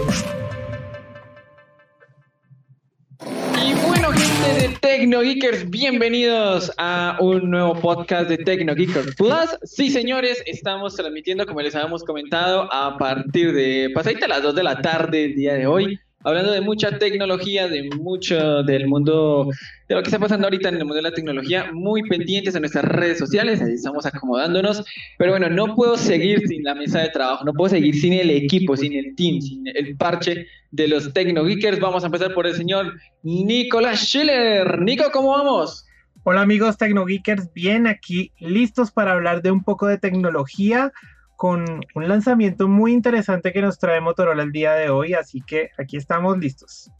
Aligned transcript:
Y 0.00 0.06
bueno, 3.86 4.10
gente 4.12 4.68
de 4.68 4.76
Tecno 4.80 5.20
Geekers, 5.20 5.68
bienvenidos 5.68 6.72
a 6.78 7.18
un 7.20 7.50
nuevo 7.50 7.74
podcast 7.74 8.30
de 8.30 8.38
Tecno 8.38 8.74
Geekers 8.74 9.14
Plus. 9.16 9.58
Sí, 9.62 9.90
señores, 9.90 10.42
estamos 10.46 10.96
transmitiendo, 10.96 11.44
como 11.44 11.60
les 11.60 11.74
habíamos 11.74 12.02
comentado, 12.04 12.72
a 12.72 12.96
partir 12.96 13.52
de 13.52 13.90
pasadita 13.94 14.26
las 14.26 14.42
2 14.42 14.54
de 14.54 14.62
la 14.62 14.80
tarde 14.80 15.26
el 15.26 15.34
día 15.34 15.52
de 15.54 15.66
hoy 15.66 16.00
hablando 16.22 16.52
de 16.52 16.60
mucha 16.60 16.98
tecnología, 16.98 17.68
de 17.68 17.88
mucho 17.96 18.62
del 18.62 18.86
mundo, 18.86 19.48
de 19.88 19.94
lo 19.94 20.02
que 20.02 20.08
está 20.08 20.18
pasando 20.18 20.46
ahorita 20.46 20.68
en 20.68 20.76
el 20.76 20.80
mundo 20.80 20.96
de 20.96 21.02
la 21.02 21.12
tecnología, 21.12 21.70
muy 21.72 22.02
pendientes 22.02 22.54
en 22.54 22.62
nuestras 22.62 22.84
redes 22.84 23.18
sociales, 23.18 23.60
ahí 23.62 23.72
estamos 23.72 24.04
acomodándonos, 24.06 24.84
pero 25.18 25.32
bueno, 25.32 25.48
no 25.48 25.74
puedo 25.74 25.96
seguir 25.96 26.46
sin 26.46 26.62
la 26.62 26.74
mesa 26.74 27.00
de 27.00 27.08
trabajo, 27.08 27.44
no 27.44 27.52
puedo 27.52 27.70
seguir 27.70 27.94
sin 27.94 28.12
el 28.12 28.30
equipo, 28.30 28.76
sin 28.76 28.92
el 28.92 29.14
team, 29.16 29.40
sin 29.40 29.66
el 29.66 29.96
parche 29.96 30.46
de 30.70 30.88
los 30.88 31.12
Tecno 31.12 31.44
Geekers. 31.44 31.80
Vamos 31.80 32.02
a 32.02 32.06
empezar 32.06 32.34
por 32.34 32.46
el 32.46 32.54
señor 32.54 32.94
Nicolás 33.22 34.00
Schiller. 34.00 34.78
Nico, 34.80 35.04
¿cómo 35.12 35.30
vamos? 35.30 35.86
Hola 36.22 36.42
amigos 36.42 36.76
Tecno 36.76 37.06
Geekers, 37.06 37.50
bien 37.54 37.86
aquí, 37.86 38.30
listos 38.40 38.90
para 38.90 39.12
hablar 39.12 39.40
de 39.40 39.50
un 39.50 39.64
poco 39.64 39.86
de 39.86 39.96
tecnología 39.96 40.92
con 41.40 41.64
un 41.94 42.06
lanzamiento 42.06 42.68
muy 42.68 42.92
interesante 42.92 43.50
que 43.50 43.62
nos 43.62 43.78
trae 43.78 44.02
Motorola 44.02 44.42
el 44.42 44.52
día 44.52 44.74
de 44.74 44.90
hoy, 44.90 45.14
así 45.14 45.40
que 45.40 45.70
aquí 45.78 45.96
estamos 45.96 46.36
listos. 46.36 46.90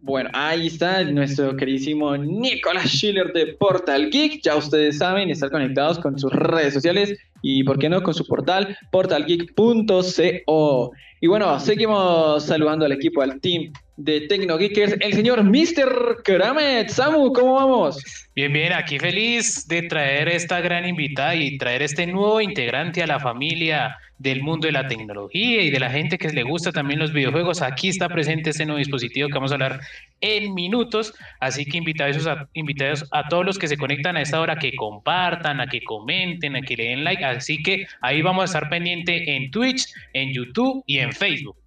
Bueno, 0.00 0.30
ahí 0.32 0.66
está 0.66 1.04
nuestro 1.04 1.56
queridísimo 1.56 2.16
Nicolás 2.16 2.86
Schiller 2.86 3.32
de 3.32 3.54
Portal 3.60 4.10
Geek. 4.10 4.42
Ya 4.42 4.56
ustedes 4.56 4.98
saben, 4.98 5.30
estar 5.30 5.52
conectados 5.52 6.00
con 6.00 6.18
sus 6.18 6.32
redes 6.32 6.74
sociales 6.74 7.16
y, 7.40 7.62
¿por 7.62 7.78
qué 7.78 7.88
no?, 7.88 8.02
con 8.02 8.14
su 8.14 8.26
portal 8.26 8.76
portalgeek.co. 8.90 10.90
Y 11.20 11.28
bueno, 11.28 11.60
seguimos 11.60 12.44
saludando 12.44 12.84
al 12.84 12.90
equipo, 12.90 13.22
al 13.22 13.40
team 13.40 13.72
de 13.96 14.22
Tecno 14.22 14.56
Geekers, 14.56 14.96
el 15.00 15.12
señor 15.12 15.44
Mr. 15.44 16.22
Kramet. 16.24 16.88
Samu, 16.88 17.32
¿cómo 17.32 17.54
vamos? 17.54 18.02
Bien, 18.34 18.52
bien, 18.52 18.72
aquí 18.72 18.98
feliz 18.98 19.68
de 19.68 19.82
traer 19.82 20.28
esta 20.28 20.60
gran 20.60 20.86
invitada 20.88 21.34
y 21.34 21.58
traer 21.58 21.82
este 21.82 22.06
nuevo 22.06 22.40
integrante 22.40 23.02
a 23.02 23.06
la 23.06 23.20
familia 23.20 23.96
del 24.18 24.42
mundo 24.42 24.66
de 24.66 24.72
la 24.72 24.86
tecnología 24.86 25.62
y 25.62 25.70
de 25.70 25.80
la 25.80 25.90
gente 25.90 26.16
que 26.16 26.30
le 26.30 26.42
gusta 26.42 26.72
también 26.72 27.00
los 27.00 27.12
videojuegos. 27.12 27.60
Aquí 27.60 27.88
está 27.88 28.08
presente 28.08 28.50
este 28.50 28.64
nuevo 28.64 28.78
dispositivo 28.78 29.28
que 29.28 29.34
vamos 29.34 29.50
a 29.50 29.54
hablar 29.54 29.80
en 30.20 30.54
minutos, 30.54 31.12
así 31.40 31.66
que 31.66 31.76
invitados 31.76 32.26
a, 32.26 32.48
invitados 32.54 33.06
a 33.10 33.28
todos 33.28 33.44
los 33.44 33.58
que 33.58 33.68
se 33.68 33.76
conectan 33.76 34.16
a 34.16 34.22
esta 34.22 34.40
hora 34.40 34.56
que 34.56 34.74
compartan, 34.74 35.60
a 35.60 35.66
que 35.66 35.82
comenten, 35.82 36.56
a 36.56 36.62
que 36.62 36.76
le 36.76 36.84
den 36.84 37.04
like, 37.04 37.24
así 37.24 37.62
que 37.62 37.86
ahí 38.00 38.22
vamos 38.22 38.42
a 38.42 38.44
estar 38.46 38.70
pendiente 38.70 39.36
en 39.36 39.50
Twitch, 39.50 39.84
en 40.14 40.32
YouTube 40.32 40.82
y 40.86 40.98
en 40.98 41.12
Facebook. 41.12 41.61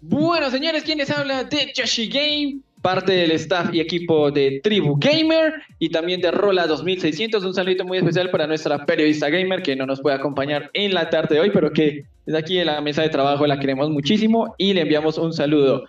Bueno, 0.00 0.50
señores, 0.50 0.84
quienes 0.84 1.10
habla 1.10 1.44
de 1.44 1.72
Yoshi 1.74 2.08
Game, 2.08 2.60
parte 2.82 3.12
del 3.12 3.32
staff 3.32 3.74
y 3.74 3.80
equipo 3.80 4.30
de 4.30 4.60
Tribu 4.62 4.96
Gamer 4.98 5.54
y 5.78 5.90
también 5.90 6.20
de 6.20 6.30
Rola 6.30 6.66
2600. 6.66 7.44
Un 7.44 7.54
saludito 7.54 7.84
muy 7.84 7.98
especial 7.98 8.30
para 8.30 8.46
nuestra 8.46 8.86
periodista 8.86 9.28
gamer 9.28 9.62
que 9.62 9.74
no 9.74 9.86
nos 9.86 10.00
puede 10.00 10.16
acompañar 10.16 10.70
en 10.74 10.94
la 10.94 11.10
tarde 11.10 11.34
de 11.34 11.40
hoy, 11.40 11.50
pero 11.52 11.72
que 11.72 12.04
desde 12.26 12.38
aquí 12.38 12.58
en 12.58 12.66
la 12.66 12.80
mesa 12.80 13.02
de 13.02 13.08
trabajo 13.08 13.46
la 13.46 13.58
queremos 13.58 13.90
muchísimo 13.90 14.54
y 14.56 14.72
le 14.72 14.82
enviamos 14.82 15.18
un 15.18 15.32
saludo. 15.32 15.84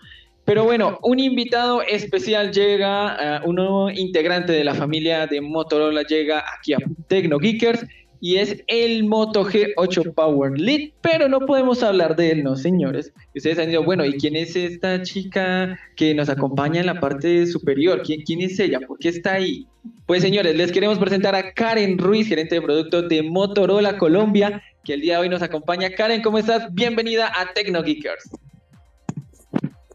Pero 0.45 0.63
bueno, 0.63 0.97
un 1.03 1.19
invitado 1.19 1.83
especial 1.83 2.52
llega, 2.52 3.41
uh, 3.43 3.47
un 3.47 3.95
integrante 3.95 4.52
de 4.52 4.63
la 4.63 4.73
familia 4.73 5.27
de 5.27 5.41
Motorola 5.41 6.02
llega 6.02 6.43
aquí 6.57 6.73
a 6.73 6.77
Tecno 7.07 7.37
Geekers 7.37 7.85
y 8.22 8.38
es 8.38 8.64
el 8.67 9.06
Moto 9.06 9.45
G8 9.45 10.14
Power 10.14 10.59
Lead, 10.59 10.92
pero 11.02 11.30
no 11.30 11.39
podemos 11.42 11.84
hablar 11.84 12.16
de 12.16 12.31
él, 12.31 12.44
no 12.44 12.56
señores. 12.56 13.14
Ustedes 13.36 13.59
han 13.59 13.67
dicho, 13.67 13.84
bueno, 13.84 14.06
¿y 14.06 14.14
quién 14.14 14.36
es 14.36 14.56
esta 14.56 15.02
chica 15.02 15.80
que 15.95 16.14
nos 16.14 16.30
acompaña 16.30 16.81
en 16.81 16.86
la 16.86 17.00
parte 17.00 17.45
superior? 17.48 18.02
¿Quién, 18.03 18.42
es 18.42 18.59
ella? 18.59 18.80
¿Por 18.86 19.00
qué 19.00 19.09
está 19.09 19.34
ahí? 19.34 19.67
Pues 20.06 20.22
señores, 20.22 20.56
les 20.56 20.72
queremos 20.72 21.00
presentar 21.00 21.36
a 21.36 21.54
Karen 21.54 21.98
Ruiz, 21.98 22.27
gerente 22.27 22.55
de 22.55 22.61
producto 22.61 23.04
de 23.04 23.23
Motorola 23.23 23.98
Colombia, 23.98 24.61
que 24.83 24.93
el 24.93 25.02
día 25.02 25.16
de 25.16 25.22
hoy 25.22 25.30
nos 25.30 25.42
acompaña. 25.42 25.89
Karen, 25.92 26.22
¿cómo 26.22 26.38
estás? 26.38 26.73
Bienvenida 26.73 27.32
a 27.36 27.54
Tecno 27.54 27.83
Geekers. 27.83 28.30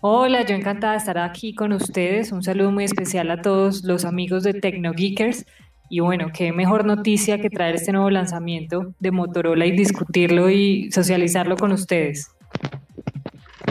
Hola, 0.07 0.45
yo 0.45 0.55
encantada 0.55 0.93
de 0.93 0.99
estar 0.99 1.17
aquí 1.17 1.55
con 1.55 1.73
ustedes. 1.73 2.31
Un 2.31 2.43
saludo 2.43 2.71
muy 2.71 2.85
especial 2.85 3.31
a 3.31 3.41
todos 3.41 3.85
los 3.85 4.05
amigos 4.05 4.43
de 4.43 4.53
Tecno 4.53 4.93
Geekers. 4.93 5.47
Y 5.89 6.01
bueno, 6.01 6.31
qué 6.33 6.53
mejor 6.53 6.85
noticia 6.85 7.41
que 7.41 7.51
traer 7.51 7.77
este 7.77 7.93
nuevo 7.93 8.11
lanzamiento 8.11 8.95
de 8.99 9.11
Motorola 9.11 9.67
y 9.67 9.73
discutirlo 9.73 10.51
y 10.51 10.91
socializarlo 10.91 11.57
con 11.57 11.73
ustedes. 11.73 12.31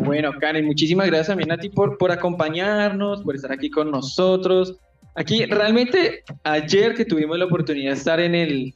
Bueno, 0.03 0.31
Karen, 0.39 0.65
muchísimas 0.65 1.07
gracias 1.07 1.27
también 1.27 1.51
a 1.51 1.57
ti 1.57 1.69
por, 1.69 1.97
por 1.97 2.11
acompañarnos, 2.11 3.23
por 3.23 3.35
estar 3.35 3.51
aquí 3.51 3.69
con 3.69 3.91
nosotros. 3.91 4.75
Aquí, 5.15 5.45
realmente, 5.45 6.23
ayer 6.43 6.95
que 6.95 7.05
tuvimos 7.05 7.37
la 7.37 7.45
oportunidad 7.45 7.91
de 7.91 7.97
estar 7.97 8.19
en 8.19 8.35
el, 8.35 8.73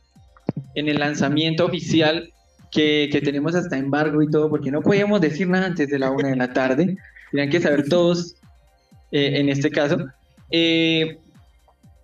en 0.75 0.87
el 0.87 0.99
lanzamiento 0.99 1.65
oficial, 1.65 2.31
que, 2.71 3.09
que 3.11 3.21
tenemos 3.21 3.55
hasta 3.55 3.77
embargo 3.77 4.21
y 4.21 4.29
todo, 4.29 4.49
porque 4.49 4.71
no 4.71 4.81
podíamos 4.81 5.21
decir 5.21 5.47
nada 5.47 5.67
antes 5.67 5.89
de 5.89 5.99
la 5.99 6.11
una 6.11 6.29
de 6.29 6.35
la 6.35 6.53
tarde, 6.53 6.97
tenían 7.31 7.49
que 7.49 7.59
saber 7.59 7.87
todos 7.87 8.35
eh, 9.11 9.39
en 9.39 9.49
este 9.49 9.69
caso. 9.69 9.97
Eh, 10.51 11.17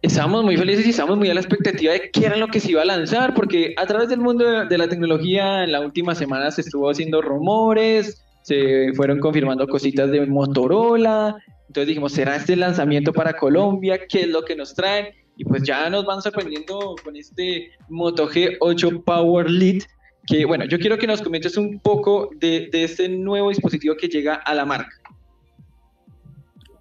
estábamos 0.03 0.43
muy 0.43 0.57
felices 0.57 0.85
y 0.85 0.89
estábamos 0.89 1.17
muy 1.17 1.29
a 1.29 1.33
la 1.33 1.39
expectativa 1.39 1.93
de 1.93 2.11
qué 2.11 2.25
era 2.25 2.35
lo 2.35 2.49
que 2.49 2.59
se 2.59 2.71
iba 2.71 2.81
a 2.81 2.85
lanzar, 2.85 3.33
porque 3.33 3.73
a 3.77 3.85
través 3.87 4.09
del 4.09 4.19
mundo 4.19 4.65
de, 4.65 4.77
la 4.77 4.89
tecnología 4.89 5.63
en 5.63 5.71
la 5.71 5.79
última 5.79 6.13
semana 6.13 6.51
se 6.51 6.61
estuvo 6.61 6.89
haciendo 6.89 7.21
rumores, 7.21 8.21
se 8.43 8.91
fueron 8.95 9.19
confirmando 9.19 9.65
cositas 9.65 10.11
de 10.11 10.25
Motorola, 10.25 11.37
entonces 11.69 11.87
dijimos, 11.87 12.11
¿será 12.11 12.35
este 12.35 12.53
el 12.53 12.59
lanzamiento 12.59 13.13
para 13.13 13.33
Colombia? 13.37 14.01
¿Qué 14.07 14.21
es 14.21 14.27
lo 14.27 14.43
que 14.43 14.57
nos 14.57 14.75
traen? 14.75 15.07
Y 15.37 15.45
pues 15.45 15.63
ya 15.63 15.89
nos 15.89 16.05
van 16.05 16.21
sorprendiendo 16.21 16.95
con 17.01 17.15
este 17.15 17.71
Moto 17.89 18.29
G8 18.29 19.03
Power 19.05 19.49
Lead, 19.49 19.83
que 20.27 20.43
bueno, 20.45 20.65
yo 20.65 20.77
quiero 20.79 20.97
que 20.97 21.07
nos 21.07 21.21
comentes 21.21 21.55
un 21.55 21.79
poco 21.79 22.29
de, 22.35 22.67
de 22.71 22.83
este 22.83 23.07
nuevo 23.07 23.49
dispositivo 23.49 23.95
que 23.95 24.09
llega 24.09 24.35
a 24.35 24.53
la 24.53 24.65
marca. 24.65 25.02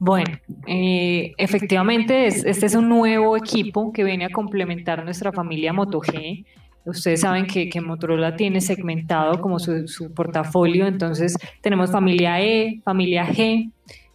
Bueno, 0.05 0.37
eh, 0.67 1.33
efectivamente, 1.39 2.27
este 2.27 2.67
es 2.67 2.75
un 2.75 2.89
nuevo 2.89 3.37
equipo 3.37 3.93
que 3.93 4.03
viene 4.03 4.25
a 4.25 4.31
complementar 4.31 5.05
nuestra 5.05 5.31
familia 5.31 5.73
Moto 5.73 6.01
G. 6.01 6.45
Ustedes 6.85 7.21
saben 7.21 7.47
que, 7.47 7.71
Motorola 7.81 8.35
tiene 8.35 8.61
segmentado 8.61 9.41
como 9.41 9.61
su, 9.61 10.13
portafolio, 10.13 10.89
entonces 10.89 11.39
tenemos 11.61 11.93
familia 11.93 12.41
E, 12.41 12.81
familia 12.85 13.29
G 13.29 13.71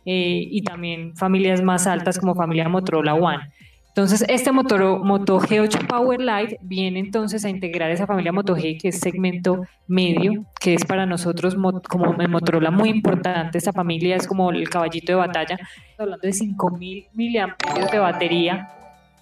eh, 0.05 0.47
y 0.51 0.61
también 0.61 1.15
familias 1.15 1.61
más 1.61 1.87
altas 1.87 2.19
como 2.19 2.35
familia 2.35 2.67
Motorola 2.67 3.13
One. 3.13 3.49
Entonces, 3.97 4.23
este 4.29 4.51
Moto, 4.51 4.99
Moto 4.99 5.39
G8 5.39 5.87
Power 5.87 6.21
Lite 6.21 6.59
viene 6.61 6.99
entonces 6.99 7.43
a 7.45 7.49
integrar 7.49 7.89
esa 7.89 8.05
familia 8.05 8.31
Moto 8.31 8.55
G, 8.55 8.79
que 8.79 8.89
es 8.89 8.99
segmento 8.99 9.63
medio, 9.87 10.45
que 10.59 10.75
es 10.75 10.85
para 10.85 11.07
nosotros 11.07 11.57
como 11.89 12.21
en 12.21 12.29
Motorola 12.29 12.69
muy 12.69 12.89
importante. 12.89 13.57
Esta 13.57 13.73
familia 13.73 14.15
es 14.15 14.27
como 14.27 14.51
el 14.51 14.69
caballito 14.69 15.13
de 15.13 15.15
batalla, 15.15 15.57
hablando 15.97 16.21
de 16.21 16.31
5000 16.31 17.07
miliamperios 17.13 17.89
de 17.89 17.97
batería, 17.97 18.69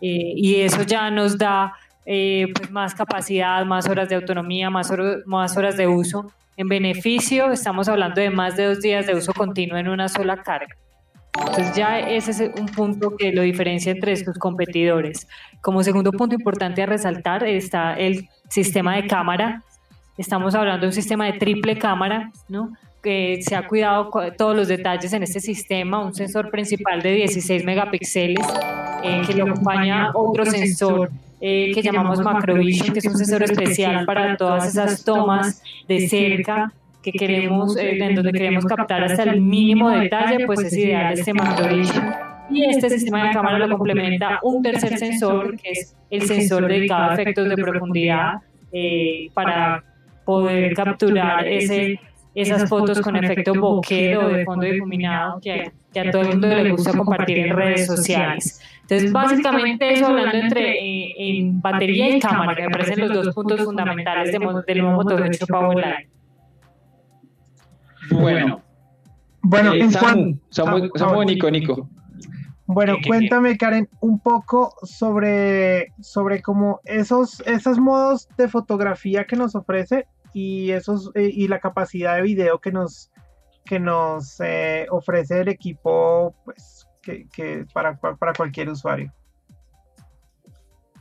eh, 0.01 0.33
y 0.35 0.55
eso 0.55 0.83
ya 0.83 1.09
nos 1.09 1.37
da 1.37 1.71
eh, 2.05 2.47
pues 2.53 2.69
más 2.69 2.93
capacidad, 2.93 3.63
más 3.63 3.87
horas 3.87 4.09
de 4.09 4.15
autonomía, 4.15 4.69
más, 4.69 4.91
más 5.25 5.55
horas 5.55 5.77
de 5.77 5.87
uso. 5.87 6.33
En 6.57 6.67
beneficio, 6.67 7.49
estamos 7.49 7.87
hablando 7.87 8.19
de 8.19 8.29
más 8.29 8.57
de 8.57 8.65
dos 8.65 8.81
días 8.81 9.07
de 9.07 9.15
uso 9.15 9.31
continuo 9.33 9.77
en 9.77 9.87
una 9.87 10.09
sola 10.09 10.35
carga. 10.43 10.75
Entonces 11.39 11.75
ya 11.75 11.99
ese 11.99 12.31
es 12.31 12.59
un 12.59 12.67
punto 12.67 13.15
que 13.17 13.31
lo 13.31 13.41
diferencia 13.41 13.91
entre 13.91 14.15
sus 14.15 14.37
competidores. 14.37 15.27
Como 15.61 15.83
segundo 15.83 16.11
punto 16.11 16.35
importante 16.35 16.83
a 16.83 16.85
resaltar 16.85 17.43
está 17.43 17.93
el 17.93 18.29
sistema 18.49 18.95
de 18.95 19.07
cámara. 19.07 19.63
Estamos 20.17 20.55
hablando 20.55 20.81
de 20.81 20.87
un 20.87 20.93
sistema 20.93 21.25
de 21.25 21.33
triple 21.33 21.77
cámara, 21.77 22.31
¿no? 22.47 22.71
que 23.05 23.39
se 23.43 23.55
ha 23.55 23.67
cuidado 23.67 24.09
todos 24.35 24.55
los 24.55 24.67
detalles 24.67 25.13
en 25.13 25.21
este 25.21 25.39
sistema, 25.39 26.03
un 26.03 26.15
sensor 26.15 26.49
principal 26.49 27.03
de 27.03 27.11
16 27.11 27.63
megapíxeles 27.63 28.43
eh, 29.03 29.21
que 29.27 29.33
le 29.35 29.43
acompaña 29.43 30.09
otro 30.15 30.43
sensor 30.43 31.11
eh, 31.39 31.71
que 31.71 31.83
llamamos 31.83 32.19
Macrovision, 32.21 32.93
que 32.93 32.99
es 32.99 33.05
un 33.05 33.15
sensor 33.15 33.43
especial 33.43 34.05
para 34.07 34.35
todas 34.35 34.65
esas 34.65 35.03
tomas 35.03 35.61
de 35.87 36.07
cerca 36.09 36.73
que 37.05 37.11
queremos, 37.11 37.77
eh, 37.77 37.97
en 37.99 38.15
donde 38.15 38.31
queremos 38.31 38.65
captar 38.65 39.03
hasta 39.03 39.23
el 39.23 39.41
mínimo 39.41 39.89
detalle, 39.91 40.45
pues 40.45 40.61
es 40.61 40.75
ideal 40.75 41.13
este 41.13 41.33
Macrovision. 41.33 42.03
Y 42.49 42.65
este 42.65 42.89
sistema 42.89 43.27
de 43.27 43.33
cámara 43.33 43.59
lo 43.59 43.77
complementa 43.77 44.39
un 44.43 44.61
tercer 44.61 44.97
sensor, 44.97 45.57
que 45.57 45.71
es 45.71 45.95
el 46.09 46.23
sensor 46.23 46.67
dedicado 46.67 47.11
a 47.11 47.13
efectos 47.13 47.49
de 47.49 47.55
profundidad, 47.55 48.33
eh, 48.71 49.29
para 49.33 49.83
poder 50.25 50.73
capturar 50.73 51.47
ese, 51.47 51.99
esas 52.33 52.67
fotos 52.67 52.99
con 53.01 53.15
efecto 53.15 53.53
bokeh 53.53 54.17
o 54.17 54.29
de 54.29 54.43
fondo 54.43 54.65
difuminado 54.65 55.39
que, 55.39 55.71
que, 55.93 55.99
a 55.99 56.11
todo 56.11 56.23
el 56.23 56.29
mundo 56.29 56.47
le 56.47 56.71
gusta 56.71 56.91
compartir 56.97 57.37
en 57.39 57.55
redes 57.55 57.85
sociales. 57.85 58.61
Entonces, 58.81 59.11
básicamente 59.11 59.93
eso 59.93 60.07
hablando 60.07 60.37
entre 60.37 60.71
eh, 60.73 61.13
en 61.17 61.61
batería 61.61 62.15
y 62.15 62.19
cámara, 62.19 62.55
que 62.55 62.63
me 62.63 62.69
parecen 62.69 63.07
los 63.07 63.13
dos 63.13 63.35
puntos 63.35 63.63
fundamentales 63.63 64.31
del 64.31 64.41
nuevo 64.81 65.03
Moto 65.03 65.17
G8 65.17 65.47
Powerline. 65.47 66.14
Bueno, 68.11 68.61
Bueno, 69.41 69.73
Eh, 69.73 69.81
en 69.81 69.91
Samu, 69.91 70.39
Samu- 70.49 70.91
Samu 70.97 71.23
Nico, 71.23 71.51
Nico. 71.51 71.89
Bueno, 72.67 72.95
¿Qué, 72.95 73.01
qué, 73.01 73.07
cuéntame, 73.09 73.57
Karen, 73.57 73.87
un 73.99 74.19
poco 74.19 74.73
sobre, 74.81 75.93
sobre 76.01 76.41
cómo 76.41 76.79
esos, 76.83 77.41
esos 77.45 77.77
modos 77.77 78.27
de 78.37 78.47
fotografía 78.47 79.25
que 79.25 79.35
nos 79.35 79.53
ofrece 79.55 80.07
y 80.33 80.71
esos 80.71 81.11
eh, 81.13 81.29
y 81.31 81.47
la 81.47 81.59
capacidad 81.59 82.15
de 82.15 82.23
video 82.23 82.59
que 82.59 82.71
nos, 82.71 83.11
que 83.65 83.79
nos 83.79 84.39
eh, 84.39 84.87
ofrece 84.89 85.41
el 85.41 85.47
equipo 85.49 86.33
pues, 86.43 86.87
que, 87.03 87.27
que 87.31 87.65
para, 87.71 87.97
para 87.99 88.33
cualquier 88.33 88.69
usuario. 88.69 89.13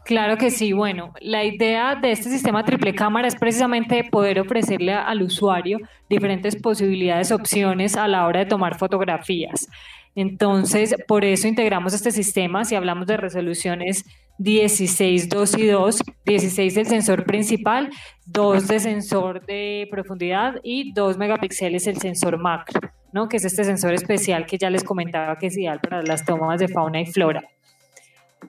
Claro 0.04 0.36
que 0.36 0.50
sí. 0.50 0.72
Bueno, 0.72 1.14
la 1.20 1.44
idea 1.44 1.94
de 1.94 2.12
este 2.12 2.28
sistema 2.28 2.62
triple 2.62 2.94
cámara 2.94 3.26
es 3.26 3.36
precisamente 3.36 4.04
poder 4.04 4.38
ofrecerle 4.38 4.92
al 4.92 5.22
usuario 5.22 5.78
diferentes 6.10 6.56
posibilidades, 6.56 7.32
opciones 7.32 7.96
a 7.96 8.06
la 8.06 8.26
hora 8.26 8.40
de 8.40 8.46
tomar 8.46 8.78
fotografías. 8.78 9.66
Entonces, 10.14 10.94
por 11.08 11.24
eso 11.24 11.48
integramos 11.48 11.94
este 11.94 12.10
sistema. 12.10 12.64
Si 12.64 12.74
hablamos 12.74 13.06
de 13.06 13.16
resoluciones 13.16 14.04
16, 14.38 15.28
2 15.28 15.58
y 15.58 15.66
2, 15.68 16.02
16 16.26 16.74
del 16.74 16.86
sensor 16.86 17.24
principal, 17.24 17.90
2 18.26 18.68
de 18.68 18.80
sensor 18.80 19.44
de 19.46 19.88
profundidad 19.90 20.56
y 20.62 20.92
2 20.92 21.16
megapíxeles 21.16 21.86
el 21.86 21.96
sensor 21.96 22.38
macro, 22.38 22.80
¿no? 23.12 23.28
que 23.28 23.38
es 23.38 23.44
este 23.44 23.64
sensor 23.64 23.94
especial 23.94 24.44
que 24.44 24.58
ya 24.58 24.70
les 24.70 24.84
comentaba 24.84 25.36
que 25.38 25.46
es 25.46 25.56
ideal 25.56 25.80
para 25.80 26.02
las 26.02 26.24
tomas 26.24 26.60
de 26.60 26.68
fauna 26.68 27.00
y 27.00 27.06
flora. 27.06 27.42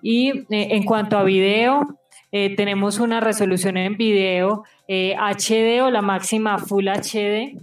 Y 0.02 0.46
eh, 0.50 0.68
en 0.72 0.84
cuanto 0.84 1.18
a 1.18 1.24
video, 1.24 2.00
eh, 2.32 2.56
tenemos 2.56 3.00
una 3.00 3.20
resolución 3.20 3.78
en 3.78 3.98
video 3.98 4.64
eh, 4.88 5.16
HD 5.16 5.82
o 5.82 5.90
la 5.90 6.02
máxima 6.02 6.58
Full 6.58 6.88
HD, 6.88 7.60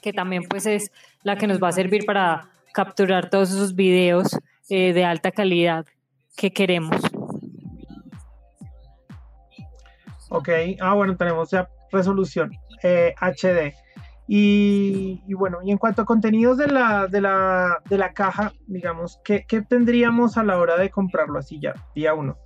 que 0.00 0.12
también 0.12 0.44
pues 0.44 0.66
es 0.66 0.92
la 1.22 1.36
que 1.36 1.46
nos 1.46 1.62
va 1.62 1.68
a 1.68 1.72
servir 1.72 2.04
para 2.06 2.48
capturar 2.72 3.30
todos 3.30 3.50
esos 3.50 3.74
videos 3.74 4.38
eh, 4.68 4.92
de 4.92 5.04
alta 5.04 5.32
calidad 5.32 5.86
que 6.36 6.52
queremos. 6.52 6.96
Ok, 10.28 10.48
ah, 10.80 10.94
bueno, 10.94 11.16
tenemos 11.16 11.50
ya 11.50 11.68
resolución 11.90 12.52
eh, 12.84 13.14
HD. 13.20 13.74
Y, 14.32 15.34
bueno, 15.34 15.58
y 15.64 15.72
en 15.72 15.78
cuanto 15.78 16.02
a 16.02 16.04
contenidos 16.04 16.56
de 16.56 16.68
la, 16.68 17.08
de 17.08 17.20
la, 17.20 17.82
de 17.88 17.98
la 17.98 18.12
caja, 18.12 18.52
digamos, 18.68 19.18
¿qué, 19.24 19.44
qué 19.44 19.60
tendríamos 19.60 20.38
a 20.38 20.44
la 20.44 20.56
hora 20.58 20.76
de 20.76 20.88
comprarlo 20.88 21.40
así 21.40 21.58
ya, 21.60 21.74
día 21.96 22.14
uno? 22.14 22.38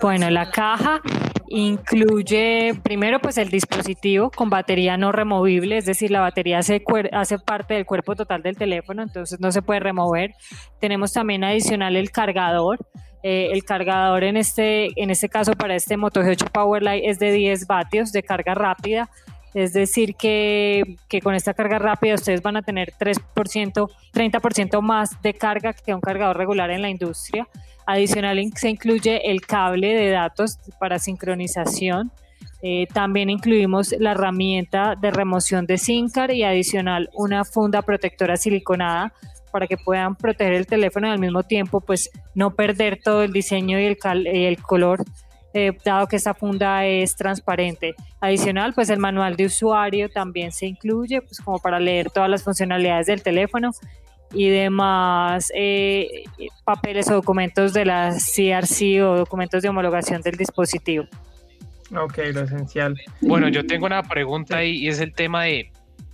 Bueno, 0.00 0.30
la 0.30 0.50
caja 0.50 1.02
incluye 1.48 2.72
primero 2.82 3.20
pues 3.20 3.36
el 3.36 3.50
dispositivo 3.50 4.30
con 4.30 4.48
batería 4.48 4.96
no 4.96 5.12
removible, 5.12 5.76
es 5.76 5.84
decir, 5.84 6.10
la 6.10 6.20
batería 6.20 6.58
hace, 6.58 6.82
hace 7.12 7.38
parte 7.38 7.74
del 7.74 7.84
cuerpo 7.84 8.16
total 8.16 8.42
del 8.42 8.56
teléfono, 8.56 9.02
entonces 9.02 9.40
no 9.40 9.52
se 9.52 9.60
puede 9.60 9.80
remover. 9.80 10.32
Tenemos 10.80 11.12
también 11.12 11.44
adicional 11.44 11.96
el 11.96 12.10
cargador. 12.10 12.78
Eh, 13.22 13.52
el 13.52 13.64
cargador 13.64 14.22
en 14.24 14.36
este, 14.36 15.00
en 15.02 15.08
este 15.10 15.30
caso 15.30 15.52
para 15.52 15.74
este 15.74 15.96
Moto 15.96 16.20
G8 16.20 16.50
Powerlight 16.50 17.04
es 17.06 17.18
de 17.18 17.32
10 17.32 17.66
vatios 17.66 18.12
de 18.12 18.22
carga 18.22 18.54
rápida. 18.54 19.10
Es 19.54 19.72
decir, 19.72 20.16
que, 20.16 20.96
que 21.08 21.20
con 21.20 21.34
esta 21.34 21.54
carga 21.54 21.78
rápida 21.78 22.14
ustedes 22.16 22.42
van 22.42 22.56
a 22.56 22.62
tener 22.62 22.92
3%, 22.98 23.88
30% 24.12 24.80
más 24.82 25.22
de 25.22 25.32
carga 25.34 25.72
que 25.72 25.94
un 25.94 26.00
cargador 26.00 26.36
regular 26.36 26.70
en 26.70 26.82
la 26.82 26.90
industria. 26.90 27.46
Adicional 27.86 28.40
se 28.56 28.68
incluye 28.70 29.30
el 29.30 29.42
cable 29.42 29.94
de 29.94 30.10
datos 30.10 30.58
para 30.80 30.98
sincronización. 30.98 32.10
Eh, 32.62 32.86
también 32.92 33.30
incluimos 33.30 33.94
la 33.98 34.12
herramienta 34.12 34.94
de 35.00 35.10
remoción 35.10 35.66
de 35.66 35.78
SIM 35.78 36.08
card 36.08 36.30
y 36.32 36.42
adicional 36.44 37.10
una 37.14 37.44
funda 37.44 37.82
protectora 37.82 38.36
siliconada 38.36 39.12
para 39.52 39.66
que 39.66 39.76
puedan 39.76 40.16
proteger 40.16 40.54
el 40.54 40.66
teléfono 40.66 41.06
y 41.06 41.10
al 41.10 41.18
mismo 41.20 41.42
tiempo 41.44 41.80
pues 41.80 42.10
no 42.34 42.54
perder 42.54 43.00
todo 43.02 43.22
el 43.22 43.32
diseño 43.32 43.78
y 43.78 43.84
el, 43.84 43.98
cal- 43.98 44.26
y 44.26 44.46
el 44.46 44.60
color 44.60 45.04
eh, 45.56 45.72
dado 45.84 46.08
que 46.08 46.16
esta 46.16 46.34
funda 46.34 46.84
es 46.84 47.14
transparente. 47.14 47.94
Adicional, 48.20 48.74
pues 48.74 48.90
el 48.90 48.98
manual 48.98 49.36
de 49.36 49.46
usuario 49.46 50.08
también 50.08 50.50
se 50.50 50.66
incluye, 50.66 51.22
pues 51.22 51.40
como 51.40 51.60
para 51.60 51.78
leer 51.78 52.10
todas 52.10 52.28
las 52.28 52.42
funcionalidades 52.42 53.06
del 53.06 53.22
teléfono 53.22 53.70
y 54.32 54.48
demás 54.48 55.52
eh, 55.54 56.24
papeles 56.64 57.08
o 57.08 57.14
documentos 57.14 57.72
de 57.72 57.84
la 57.84 58.10
CRC 58.10 59.00
o 59.02 59.16
documentos 59.16 59.62
de 59.62 59.68
homologación 59.68 60.22
del 60.22 60.36
dispositivo. 60.36 61.04
Ok, 61.96 62.18
lo 62.32 62.40
esencial. 62.40 62.96
Bueno, 63.20 63.48
yo 63.48 63.64
tengo 63.64 63.86
una 63.86 64.02
pregunta 64.02 64.56
ahí 64.56 64.78
y 64.78 64.88
es 64.88 64.98
el 64.98 65.14
tema 65.14 65.44
de 65.44 65.70